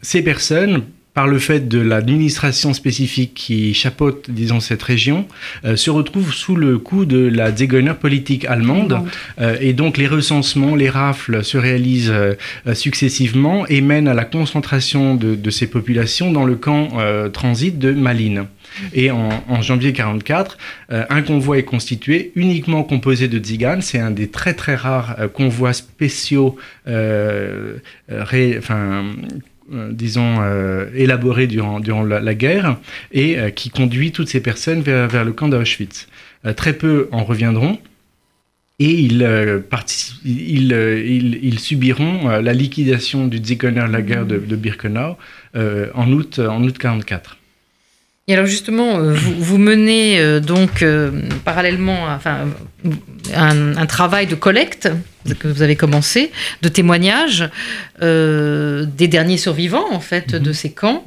ces 0.00 0.22
personnes, 0.22 0.84
par 1.12 1.26
le 1.26 1.38
fait 1.38 1.66
de 1.68 1.80
l'administration 1.80 2.72
spécifique 2.72 3.34
qui 3.34 3.74
chapeaute, 3.74 4.30
disons, 4.30 4.60
cette 4.60 4.82
région, 4.82 5.26
euh, 5.64 5.74
se 5.76 5.90
retrouvent 5.90 6.32
sous 6.32 6.54
le 6.54 6.78
coup 6.78 7.04
de 7.04 7.18
la 7.26 7.50
Zigeuner 7.54 7.94
politique 8.00 8.44
allemande. 8.44 9.00
Euh, 9.40 9.56
et 9.60 9.72
donc 9.72 9.98
les 9.98 10.06
recensements, 10.06 10.76
les 10.76 10.88
rafles 10.88 11.42
se 11.42 11.58
réalisent 11.58 12.12
euh, 12.14 12.34
successivement 12.74 13.66
et 13.66 13.80
mènent 13.80 14.08
à 14.08 14.14
la 14.14 14.24
concentration 14.24 15.14
de, 15.16 15.34
de 15.34 15.50
ces 15.50 15.66
populations 15.66 16.30
dans 16.30 16.44
le 16.44 16.54
camp 16.54 16.88
euh, 16.98 17.28
transit 17.28 17.78
de 17.78 17.92
Malines. 17.92 18.46
Et 18.94 19.10
en, 19.10 19.30
en 19.48 19.62
janvier 19.62 19.92
44, 19.92 20.56
euh, 20.92 21.04
un 21.10 21.22
convoi 21.22 21.58
est 21.58 21.64
constitué 21.64 22.30
uniquement 22.36 22.84
composé 22.84 23.26
de 23.26 23.36
tziganes. 23.38 23.82
C'est 23.82 23.98
un 23.98 24.12
des 24.12 24.28
très 24.28 24.54
très 24.54 24.76
rares 24.76 25.16
euh, 25.18 25.26
convois 25.26 25.72
spéciaux, 25.72 26.56
euh, 26.86 27.78
euh, 28.12 28.22
ré- 28.24 28.60
disons, 29.70 30.38
euh, 30.40 30.86
élaborés 30.94 31.46
durant, 31.46 31.80
durant 31.80 32.02
la, 32.02 32.34
guerre 32.34 32.78
et 33.12 33.38
euh, 33.38 33.50
qui 33.50 33.70
conduit 33.70 34.12
toutes 34.12 34.28
ces 34.28 34.40
personnes 34.40 34.80
vers, 34.80 35.24
le 35.24 35.32
camp 35.32 35.48
d'Auschwitz. 35.48 36.08
Euh, 36.46 36.52
très 36.54 36.72
peu 36.72 37.08
en 37.12 37.22
reviendront 37.24 37.78
et 38.78 38.92
ils, 38.92 39.22
euh, 39.22 39.60
ils, 40.24 40.72
euh, 40.72 41.58
subiront 41.58 42.30
euh, 42.30 42.40
la 42.40 42.54
liquidation 42.54 43.26
du 43.26 43.38
Zigeuner 43.38 43.86
Lager 43.90 44.22
de, 44.26 44.38
de 44.38 44.56
Birkenau 44.56 45.18
euh, 45.54 45.88
en 45.94 46.10
août 46.12 46.38
en 46.38 46.64
août 46.64 46.78
44. 46.78 47.36
Et 48.30 48.34
alors 48.34 48.46
justement, 48.46 48.98
euh, 48.98 49.12
vous, 49.12 49.34
vous 49.42 49.58
menez 49.58 50.20
euh, 50.20 50.38
donc 50.38 50.82
euh, 50.82 51.10
parallèlement 51.44 52.06
enfin, 52.06 52.46
un 53.34 53.86
travail 53.86 54.28
de 54.28 54.36
collecte 54.36 54.88
que 55.38 55.48
vous 55.48 55.62
avez 55.62 55.76
commencé, 55.76 56.30
de 56.62 56.68
témoignages 56.68 57.48
euh, 58.02 58.86
des 58.96 59.08
derniers 59.08 59.36
survivants 59.36 59.92
en 59.92 60.00
fait 60.00 60.34
de 60.34 60.52
ces 60.52 60.70
camps. 60.72 61.04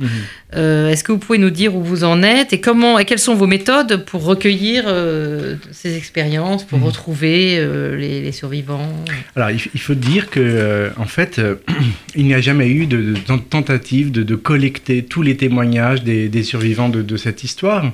Euh, 0.56 0.90
Est-ce 0.90 1.04
que 1.04 1.12
vous 1.12 1.18
pouvez 1.18 1.40
nous 1.40 1.50
dire 1.50 1.76
où 1.76 1.84
vous 1.84 2.04
en 2.04 2.22
êtes 2.22 2.54
et 2.54 2.62
comment 2.62 3.00
et 3.00 3.06
quelles 3.06 3.18
sont 3.20 3.34
vos 3.34 3.48
méthodes 3.48 4.06
pour 4.06 4.24
recueillir 4.24 4.84
euh, 4.88 5.56
ces 5.72 5.98
expériences, 5.98 6.64
pour 6.64 6.78
Mhm. 6.80 6.86
retrouver 6.86 7.68
les, 7.98 8.22
les 8.22 8.32
survivants? 8.32 8.88
Alors, 9.36 9.50
il, 9.50 9.80
faut 9.80 9.96
dire 9.96 10.30
que, 10.30 10.92
en 10.98 11.06
fait, 11.06 11.42
il 12.16 12.26
n'y 12.26 12.36
a 12.36 12.42
jamais 12.42 12.70
eu 12.70 12.86
de, 12.86 13.02
de 13.02 13.14
tent- 13.18 13.40
tentative 13.50 14.12
de, 14.12 14.22
de 14.22 14.36
collecter 14.36 15.04
tous 15.04 15.24
les 15.24 15.36
témoignages 15.38 16.04
des, 16.04 16.30
des 16.30 16.44
survivants 16.44 16.90
de, 16.90 17.02
de 17.02 17.18
cette 17.18 17.44
histoire. 17.44 17.92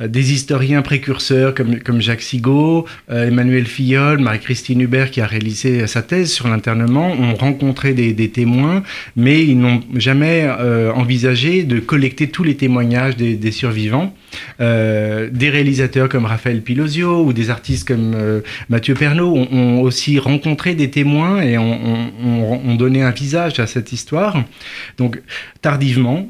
Euh, 0.00 0.06
euh, 0.06 0.08
des 0.08 0.32
historiens 0.32 0.82
précurseurs 0.82 1.54
comme, 1.54 1.78
comme 1.80 2.00
Jacques 2.00 2.22
Sigaud, 2.22 2.86
euh, 3.10 3.28
Emmanuel 3.28 3.66
Fillol, 3.66 4.18
Marie-Christine 4.18 4.80
Hubert 4.80 5.10
qui 5.10 5.20
a 5.20 5.26
réalisé 5.26 5.86
sa 5.86 6.02
thèse 6.02 6.32
sur 6.32 6.48
l'internement 6.48 7.12
ont 7.12 7.34
rencontré 7.34 7.92
des, 7.92 8.12
des 8.12 8.30
témoins, 8.30 8.82
mais 9.16 9.44
ils 9.44 9.58
n'ont 9.58 9.82
jamais 9.94 10.46
euh, 10.46 10.92
envisagé 10.92 11.64
de 11.64 11.80
collecter 11.80 12.28
tous 12.28 12.44
les 12.44 12.56
témoignages 12.56 13.16
des, 13.16 13.36
des 13.36 13.52
survivants. 13.52 14.14
Euh, 14.60 15.28
des 15.32 15.50
réalisateurs 15.50 16.08
comme 16.08 16.24
Raphaël 16.26 16.60
Pilosio 16.62 17.24
ou 17.24 17.32
des 17.32 17.50
artistes 17.50 17.86
comme 17.86 18.14
euh, 18.14 18.40
Mathieu 18.68 18.94
Pernaud 18.94 19.34
ont, 19.34 19.48
ont 19.52 19.80
aussi 19.80 20.18
rencontré 20.18 20.74
des 20.74 20.90
témoins 20.90 21.40
et 21.42 21.58
ont, 21.58 21.72
ont- 21.72 22.10
ont- 22.24 22.60
ont 22.64 22.74
donné 22.74 23.02
un 23.02 23.10
visage 23.10 23.58
à 23.60 23.66
cette 23.66 23.92
histoire. 23.92 24.42
Donc, 24.98 25.20
tardivement, 25.62 26.28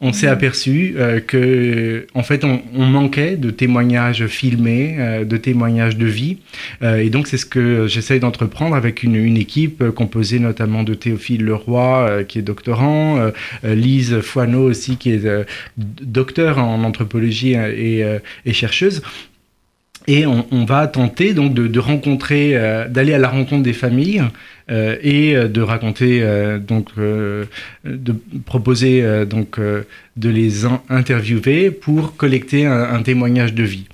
on 0.00 0.12
s'est 0.12 0.26
aperçu 0.26 0.94
euh, 0.98 1.20
que, 1.20 2.06
en 2.14 2.22
fait, 2.22 2.44
on, 2.44 2.60
on 2.74 2.84
manquait 2.84 3.36
de 3.36 3.50
témoignages 3.50 4.26
filmés, 4.26 4.96
euh, 4.98 5.24
de 5.24 5.36
témoignages 5.38 5.96
de 5.96 6.06
vie. 6.06 6.38
Et 6.82 7.08
donc, 7.10 7.26
c'est 7.28 7.38
ce 7.38 7.46
que 7.46 7.86
j'essaye 7.86 8.20
d'entreprendre 8.20 8.74
avec 8.76 9.02
une, 9.02 9.14
une 9.16 9.36
équipe 9.38 9.82
composée 9.90 10.38
notamment 10.40 10.82
de 10.82 10.94
Théophile 10.94 11.44
Leroy, 11.44 12.24
qui 12.28 12.38
est 12.38 12.42
doctorant, 12.42 13.30
Lise 13.62 14.20
Foineau 14.20 14.68
aussi, 14.68 14.96
qui 14.96 15.10
est 15.12 15.26
docteur 15.76 16.58
en 16.58 16.82
anthropologie 16.84 17.33
euh, 17.44 18.18
et, 18.44 18.52
chercheuse. 18.52 19.02
Et 20.06 20.26
on, 20.26 20.64
va 20.66 20.86
tenter 20.86 21.32
donc 21.32 21.54
de, 21.54 21.78
rencontrer, 21.78 22.56
euh, 22.56 22.88
d'aller 22.88 23.14
à 23.14 23.18
la 23.18 23.28
rencontre 23.28 23.62
des 23.62 23.72
familles 23.72 24.22
euh, 24.70 24.96
et 25.02 25.34
de 25.34 25.60
raconter, 25.62 26.22
donc, 26.58 26.90
de 26.98 28.14
proposer 28.44 29.24
donc 29.24 29.58
de 29.58 30.28
les 30.28 30.66
in- 30.66 30.82
interviewer 30.90 31.70
pour 31.70 32.16
collecter 32.16 32.66
un 32.66 33.02
témoignage 33.02 33.54
de 33.54 33.62
vie. 33.62 33.86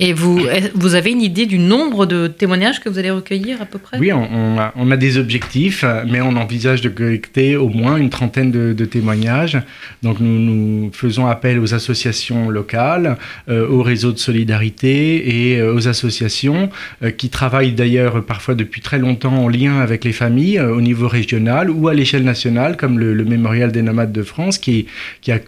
Et 0.00 0.12
vous, 0.12 0.40
vous 0.74 0.94
avez 0.94 1.10
une 1.10 1.22
idée 1.22 1.46
du 1.46 1.58
nombre 1.58 2.06
de 2.06 2.28
témoignages 2.28 2.78
que 2.78 2.88
vous 2.88 3.00
allez 3.00 3.10
recueillir 3.10 3.60
à 3.60 3.64
peu 3.64 3.80
près? 3.80 3.98
Oui, 3.98 4.12
on, 4.12 4.90
a, 4.90 4.96
des 4.96 5.18
objectifs, 5.18 5.84
mais 6.08 6.20
on 6.20 6.36
envisage 6.36 6.82
de 6.82 6.88
collecter 6.88 7.56
au 7.56 7.68
moins 7.68 7.96
une 7.96 8.08
trentaine 8.08 8.52
de, 8.52 8.84
témoignages. 8.84 9.58
Donc 10.04 10.20
nous, 10.20 10.90
faisons 10.92 11.26
appel 11.26 11.58
aux 11.58 11.74
associations 11.74 12.48
locales, 12.48 13.16
euh, 13.48 13.68
aux 13.68 13.82
réseaux 13.82 14.12
de 14.12 14.18
solidarité 14.18 15.50
et 15.50 15.58
euh, 15.58 15.74
aux 15.74 15.88
associations 15.88 16.70
euh, 17.02 17.10
qui 17.10 17.28
travaillent 17.28 17.72
d'ailleurs 17.72 18.24
parfois 18.24 18.54
depuis 18.54 18.80
très 18.80 19.00
longtemps 19.00 19.36
en 19.36 19.48
lien 19.48 19.80
avec 19.80 20.04
les 20.04 20.12
familles 20.12 20.60
au 20.60 20.80
niveau 20.80 21.08
régional 21.08 21.70
ou 21.70 21.88
à 21.88 21.94
l'échelle 21.94 22.24
nationale, 22.24 22.76
comme 22.76 23.00
le, 23.00 23.24
Mémorial 23.24 23.72
des 23.72 23.82
Nomades 23.82 24.12
de 24.12 24.22
France 24.22 24.58
qui, 24.58 24.86
a 25.28 25.38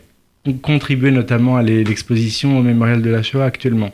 contribué 0.60 1.12
notamment 1.12 1.56
à 1.56 1.62
l'e- 1.62 1.84
l'exposition 1.84 2.58
au 2.58 2.62
Mémorial 2.62 3.00
de 3.00 3.10
la 3.10 3.22
Shoah 3.22 3.44
actuellement. 3.44 3.92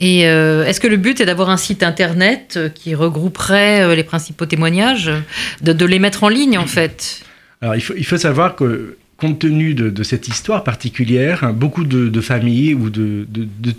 Et 0.00 0.26
euh, 0.26 0.64
est-ce 0.64 0.80
que 0.80 0.88
le 0.88 0.96
but 0.96 1.20
est 1.20 1.26
d'avoir 1.26 1.50
un 1.50 1.58
site 1.58 1.82
internet 1.82 2.54
euh, 2.56 2.68
qui 2.70 2.94
regrouperait 2.94 3.82
euh, 3.82 3.94
les 3.94 4.02
principaux 4.02 4.46
témoignages, 4.46 5.10
de, 5.60 5.74
de 5.74 5.84
les 5.84 5.98
mettre 5.98 6.24
en 6.24 6.28
ligne 6.28 6.56
en 6.56 6.66
fait? 6.66 7.20
Alors, 7.60 7.74
il 7.74 7.82
faut, 7.82 7.94
il 7.94 8.06
faut 8.06 8.16
savoir 8.16 8.56
que, 8.56 8.96
compte 9.20 9.38
tenu 9.38 9.74
de, 9.74 10.02
cette 10.02 10.26
histoire 10.26 10.64
particulière, 10.64 11.52
beaucoup 11.52 11.84
de, 11.84 12.20
familles 12.20 12.74
ou 12.74 12.90
de, 12.90 13.26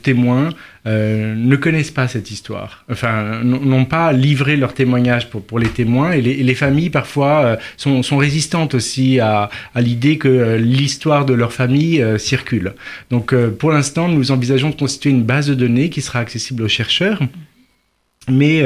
témoins 0.02 0.50
euh, 0.88 1.36
ne 1.36 1.56
connaissent 1.56 1.92
pas 1.92 2.08
cette 2.08 2.32
histoire. 2.32 2.86
Enfin, 2.90 3.44
n'ont 3.44 3.86
pas 3.86 4.14
livré 4.14 4.56
leur 4.56 4.74
témoignage 4.74 5.30
pour, 5.30 5.60
les 5.60 5.68
témoins. 5.68 6.12
Et 6.12 6.22
les, 6.22 6.56
familles, 6.56 6.90
parfois, 6.90 7.46
euh, 7.46 8.02
sont, 8.04 8.18
résistantes 8.18 8.76
aussi 8.76 9.20
à, 9.20 9.50
l'idée 9.76 10.18
que 10.18 10.28
euh, 10.28 10.58
l'histoire 10.58 11.26
de 11.26 11.34
leur 11.34 11.52
famille 11.52 12.06
circule. 12.18 12.74
Donc, 13.10 13.36
pour 13.36 13.72
l'instant, 13.72 14.08
nous 14.08 14.32
envisageons 14.32 14.70
de 14.70 14.76
constituer 14.76 15.10
une 15.10 15.24
base 15.24 15.48
de 15.48 15.56
données 15.56 15.90
qui 15.90 16.02
sera 16.02 16.20
accessible 16.20 16.64
aux 16.64 16.70
chercheurs. 16.70 17.20
Mais... 18.30 18.64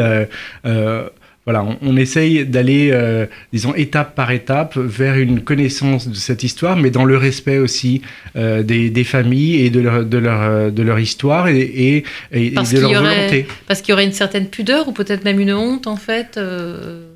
voilà, 1.46 1.64
on, 1.84 1.96
essaye 1.96 2.44
d'aller, 2.44 2.90
euh, 2.92 3.28
disons, 3.54 3.76
étape 3.76 4.16
par 4.16 4.32
étape 4.32 4.78
vers 4.78 5.16
une 5.16 5.42
connaissance 5.42 6.08
de 6.08 6.16
cette 6.16 6.42
histoire, 6.42 6.76
mais 6.76 6.90
dans 6.90 7.06
le 7.06 7.18
respect 7.18 7.60
aussi 7.60 8.02
euh, 8.36 8.64
des, 8.64 9.04
familles 9.04 9.64
et 9.64 9.70
de 9.70 9.80
leur, 9.80 10.06
de 10.06 10.18
leur, 10.18 10.42
euh, 10.42 10.72
de 10.72 10.82
leur 10.82 10.98
histoire 10.98 11.48
et, 11.48 12.04
et, 12.32 12.50
de 12.50 12.80
leur 12.80 12.94
volonté. 13.04 13.46
Parce 13.68 13.82
qu'il 13.82 13.92
y 13.92 13.94
aurait 13.94 14.06
une 14.06 14.12
certaine 14.12 14.48
pudeur 14.48 14.88
ou 14.88 14.92
peut-être 14.92 15.24
même 15.24 15.40
une 15.40 15.54
honte, 15.54 15.86
en 15.86 15.98
fait 15.98 16.40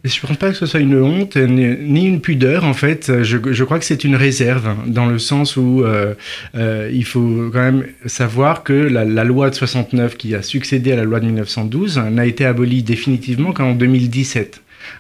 Je 0.04 0.18
ne 0.22 0.28
pense 0.28 0.38
pas 0.38 0.50
que 0.50 0.56
ce 0.56 0.66
soit 0.66 0.80
une 0.80 1.02
honte 1.02 1.36
ni 1.36 2.06
une 2.06 2.22
pudeur, 2.22 2.64
en 2.64 2.74
fait. 2.74 3.24
Je, 3.24 3.64
crois 3.64 3.80
que 3.80 3.86
c'est 3.86 4.04
une 4.04 4.16
réserve, 4.16 4.76
dans 4.88 5.06
le 5.06 5.20
sens 5.20 5.58
où 5.58 5.84
il 6.56 7.06
faut 7.06 7.50
quand 7.52 7.60
même 7.60 7.86
savoir 8.06 8.64
que 8.64 8.74
la, 8.74 9.24
loi 9.24 9.50
de 9.50 9.56
69 9.56 10.18
qui 10.18 10.36
a 10.36 10.42
succédé 10.42 10.92
à 10.92 10.96
la 10.96 11.04
loi 11.04 11.20
de 11.20 11.26
1912 11.26 11.98
n'a 12.12 12.26
été 12.26 12.46
abolie 12.46 12.84
définitivement 12.84 13.52
qu'en 13.52 13.74
2010 13.74 14.38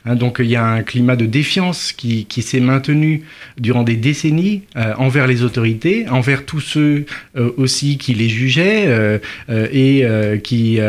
Hein, 0.05 0.15
donc 0.15 0.37
il 0.39 0.47
y 0.47 0.55
a 0.55 0.65
un 0.65 0.83
climat 0.83 1.15
de 1.15 1.25
défiance 1.25 1.91
qui, 1.93 2.25
s'est 2.41 2.59
maintenu 2.59 3.23
durant 3.57 3.83
des 3.83 3.97
décennies 3.97 4.63
euh, 4.75 4.93
envers 4.97 5.27
les 5.27 5.43
autorités, 5.43 6.07
envers 6.09 6.45
tous 6.45 6.61
ceux 6.61 7.05
euh, 7.35 7.51
aussi 7.57 7.97
qui 7.97 8.13
les 8.13 8.29
jugeaient 8.29 8.85
euh, 8.87 9.19
et 9.49 10.05
qui, 10.41 10.79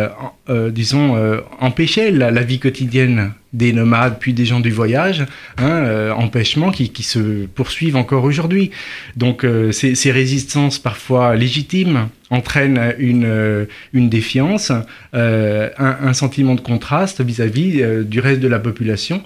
disons, 0.48 1.40
empêchaient 1.60 2.10
la, 2.10 2.42
vie 2.42 2.58
quotidienne 2.58 3.32
des 3.52 3.72
nomades 3.72 4.18
puis 4.20 4.32
des 4.32 4.44
gens 4.44 4.60
du 4.60 4.70
voyage, 4.70 5.24
hein, 5.58 6.10
empêchements 6.16 6.70
qui, 6.70 6.90
se 7.02 7.46
poursuivent 7.46 7.96
encore 7.96 8.24
aujourd'hui. 8.24 8.70
Donc 9.16 9.44
ces, 9.72 10.10
résistances 10.10 10.78
parfois 10.78 11.36
légitimes 11.36 12.08
entraînent 12.30 12.94
une, 12.98 13.66
une 13.92 14.08
défiance, 14.08 14.72
un, 15.12 16.12
sentiment 16.12 16.54
de 16.54 16.60
contraste 16.60 17.20
vis-à-vis 17.20 17.82
du 18.04 18.20
reste 18.20 18.40
de 18.40 18.48
la 18.48 18.58
population 18.58 19.22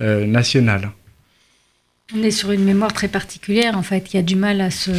nationale. 0.00 0.90
On 2.14 2.22
est 2.22 2.30
sur 2.30 2.52
une 2.52 2.64
mémoire 2.64 2.92
très 2.92 3.08
particulière, 3.08 3.76
en 3.76 3.82
fait, 3.82 4.02
qui 4.02 4.16
a 4.16 4.22
du 4.22 4.34
mal 4.34 4.62
à 4.62 4.70
se, 4.70 4.90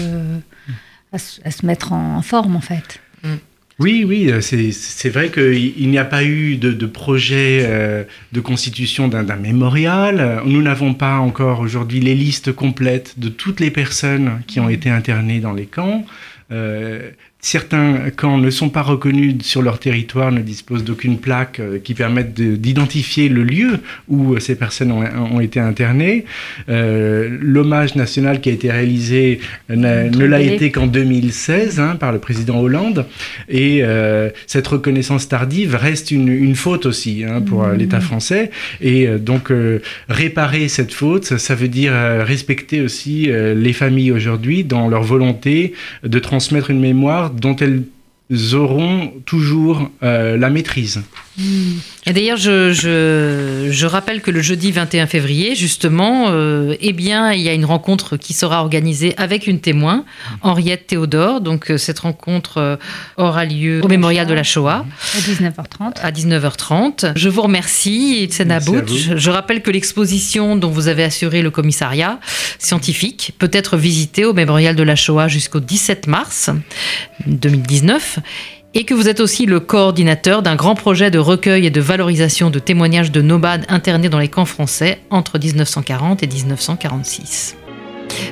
à 1.11 1.17
se, 1.17 1.65
mettre 1.65 1.91
en, 1.91 2.21
forme, 2.21 2.55
en 2.55 2.61
fait. 2.61 3.01
Mm. 3.23 3.35
Oui, 3.79 4.03
oui, 4.05 4.29
euh, 4.29 4.41
c'est 4.41 5.09
vrai 5.09 5.29
qu'il 5.31 5.89
n'y 5.89 5.97
a 5.97 6.05
pas 6.05 6.23
eu 6.23 6.57
de, 6.57 6.85
projet 6.85 7.61
euh, 7.63 8.03
de 8.31 8.41
constitution 8.41 9.07
d'un 9.07 9.23
mémorial. 9.37 10.43
Nous 10.45 10.61
n'avons 10.61 10.93
pas 10.93 11.17
encore 11.17 11.61
aujourd'hui 11.61 11.99
les 11.99 12.13
listes 12.13 12.51
complètes 12.51 13.17
de 13.17 13.29
toutes 13.29 13.59
les 13.59 13.71
personnes 13.71 14.41
qui 14.45 14.59
ont 14.59 14.67
mm. 14.67 14.71
été 14.71 14.89
internées 14.91 15.39
dans 15.39 15.53
les 15.53 15.65
camps. 15.65 16.05
Euh, 16.51 17.11
Certains 17.41 18.09
camps 18.13 18.37
ne 18.37 18.49
sont 18.49 18.67
pas 18.67 18.81
reconnus 18.81 19.35
sur 19.43 19.61
leur 19.61 19.79
territoire, 19.79 20.29
ne 20.29 20.41
disposent 20.41 20.83
d'aucune 20.83 21.19
plaque 21.19 21.61
euh, 21.61 21.79
qui 21.79 21.93
permette 21.93 22.33
d'identifier 22.33 23.29
le 23.29 23.43
lieu 23.43 23.79
où 24.09 24.33
euh, 24.33 24.39
ces 24.41 24.55
personnes 24.55 24.91
ont, 24.91 25.39
été 25.39 25.61
internées. 25.61 26.25
Euh, 26.67 27.37
l'hommage 27.39 27.95
national 27.95 28.41
qui 28.41 28.49
a 28.49 28.51
été 28.51 28.69
réalisé 28.69 29.39
ne 29.69 30.25
l'a 30.25 30.41
été 30.41 30.69
qu'en 30.69 30.87
2016 30.87 31.79
hein, 31.79 31.95
par 31.95 32.11
le 32.11 32.19
président 32.19 32.59
Hollande. 32.59 33.05
Et 33.47 33.83
cette 34.45 34.67
reconnaissance 34.67 35.29
tardive 35.29 35.75
reste 35.75 36.11
une, 36.11 36.55
faute 36.55 36.85
aussi 36.85 37.23
hein, 37.23 37.41
pour 37.41 37.63
mmh. 37.63 37.73
l'État 37.75 38.01
français. 38.01 38.51
Et 38.81 39.07
donc 39.07 39.51
réparer 40.09 40.67
cette 40.67 40.93
faute, 40.93 41.37
ça 41.37 41.55
veut 41.55 41.67
dire 41.69 41.93
respecter 41.93 42.81
aussi 42.81 43.29
les 43.31 43.73
familles 43.73 44.11
aujourd'hui 44.11 44.63
dans 44.65 44.89
leur 44.89 45.03
volonté 45.03 45.73
de 46.03 46.19
transmettre 46.19 46.69
une 46.69 46.81
mémoire 46.81 47.28
dont 47.33 47.55
elles 47.57 47.83
auront 48.53 49.13
toujours 49.25 49.89
euh, 50.03 50.37
la 50.37 50.49
maîtrise. 50.49 51.01
Et 52.05 52.13
d'ailleurs, 52.13 52.37
je, 52.37 52.73
je, 52.73 53.85
rappelle 53.85 54.21
que 54.21 54.31
le 54.31 54.41
jeudi 54.41 54.71
21 54.71 55.07
février, 55.07 55.55
justement, 55.55 56.27
euh, 56.29 56.75
eh 56.81 56.91
bien, 56.91 57.31
il 57.31 57.41
y 57.41 57.49
a 57.49 57.53
une 57.53 57.65
rencontre 57.65 58.17
qui 58.17 58.33
sera 58.33 58.61
organisée 58.61 59.13
avec 59.17 59.47
une 59.47 59.59
témoin, 59.59 60.05
Henriette 60.41 60.87
Théodore. 60.87 61.39
Donc, 61.39 61.71
euh, 61.71 61.77
cette 61.77 61.99
rencontre 61.99 62.57
euh, 62.57 62.75
aura 63.17 63.45
lieu 63.45 63.81
au 63.83 63.87
mémorial 63.87 64.27
de 64.27 64.33
la 64.33 64.43
Shoah. 64.43 64.85
À 65.15 65.19
19h30. 65.19 65.99
À 66.01 66.11
19h30. 66.11 67.13
Je 67.15 67.29
vous 67.29 67.41
remercie, 67.41 68.25
Tsenabout. 68.25 68.87
Je, 68.87 69.17
je 69.17 69.29
rappelle 69.29 69.61
que 69.61 69.71
l'exposition 69.71 70.55
dont 70.55 70.69
vous 70.69 70.87
avez 70.87 71.03
assuré 71.03 71.41
le 71.41 71.51
commissariat 71.51 72.19
scientifique 72.57 73.33
peut 73.39 73.51
être 73.53 73.77
visitée 73.77 74.25
au 74.25 74.33
mémorial 74.33 74.75
de 74.75 74.83
la 74.83 74.95
Shoah 74.95 75.27
jusqu'au 75.27 75.59
17 75.59 76.07
mars 76.07 76.49
2019 77.27 78.18
et 78.73 78.83
que 78.83 78.93
vous 78.93 79.09
êtes 79.09 79.19
aussi 79.19 79.45
le 79.45 79.59
coordinateur 79.59 80.41
d'un 80.41 80.55
grand 80.55 80.75
projet 80.75 81.11
de 81.11 81.19
recueil 81.19 81.65
et 81.65 81.71
de 81.71 81.81
valorisation 81.81 82.49
de 82.49 82.59
témoignages 82.59 83.11
de 83.11 83.21
nomades 83.21 83.65
internés 83.67 84.09
dans 84.09 84.19
les 84.19 84.27
camps 84.27 84.45
français 84.45 84.99
entre 85.09 85.39
1940 85.39 86.23
et 86.23 86.27
1946. 86.27 87.57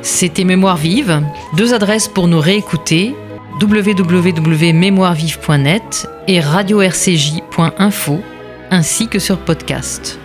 C'était 0.01 0.43
Mémoire 0.43 0.77
vive, 0.77 1.21
deux 1.55 1.73
adresses 1.73 2.07
pour 2.07 2.27
nous 2.27 2.39
réécouter 2.39 3.15
www.mémoirevive.net 3.61 6.07
et 6.27 6.39
radio-rcj.info 6.39 8.21
ainsi 8.69 9.07
que 9.07 9.19
sur 9.19 9.37
podcast. 9.39 10.19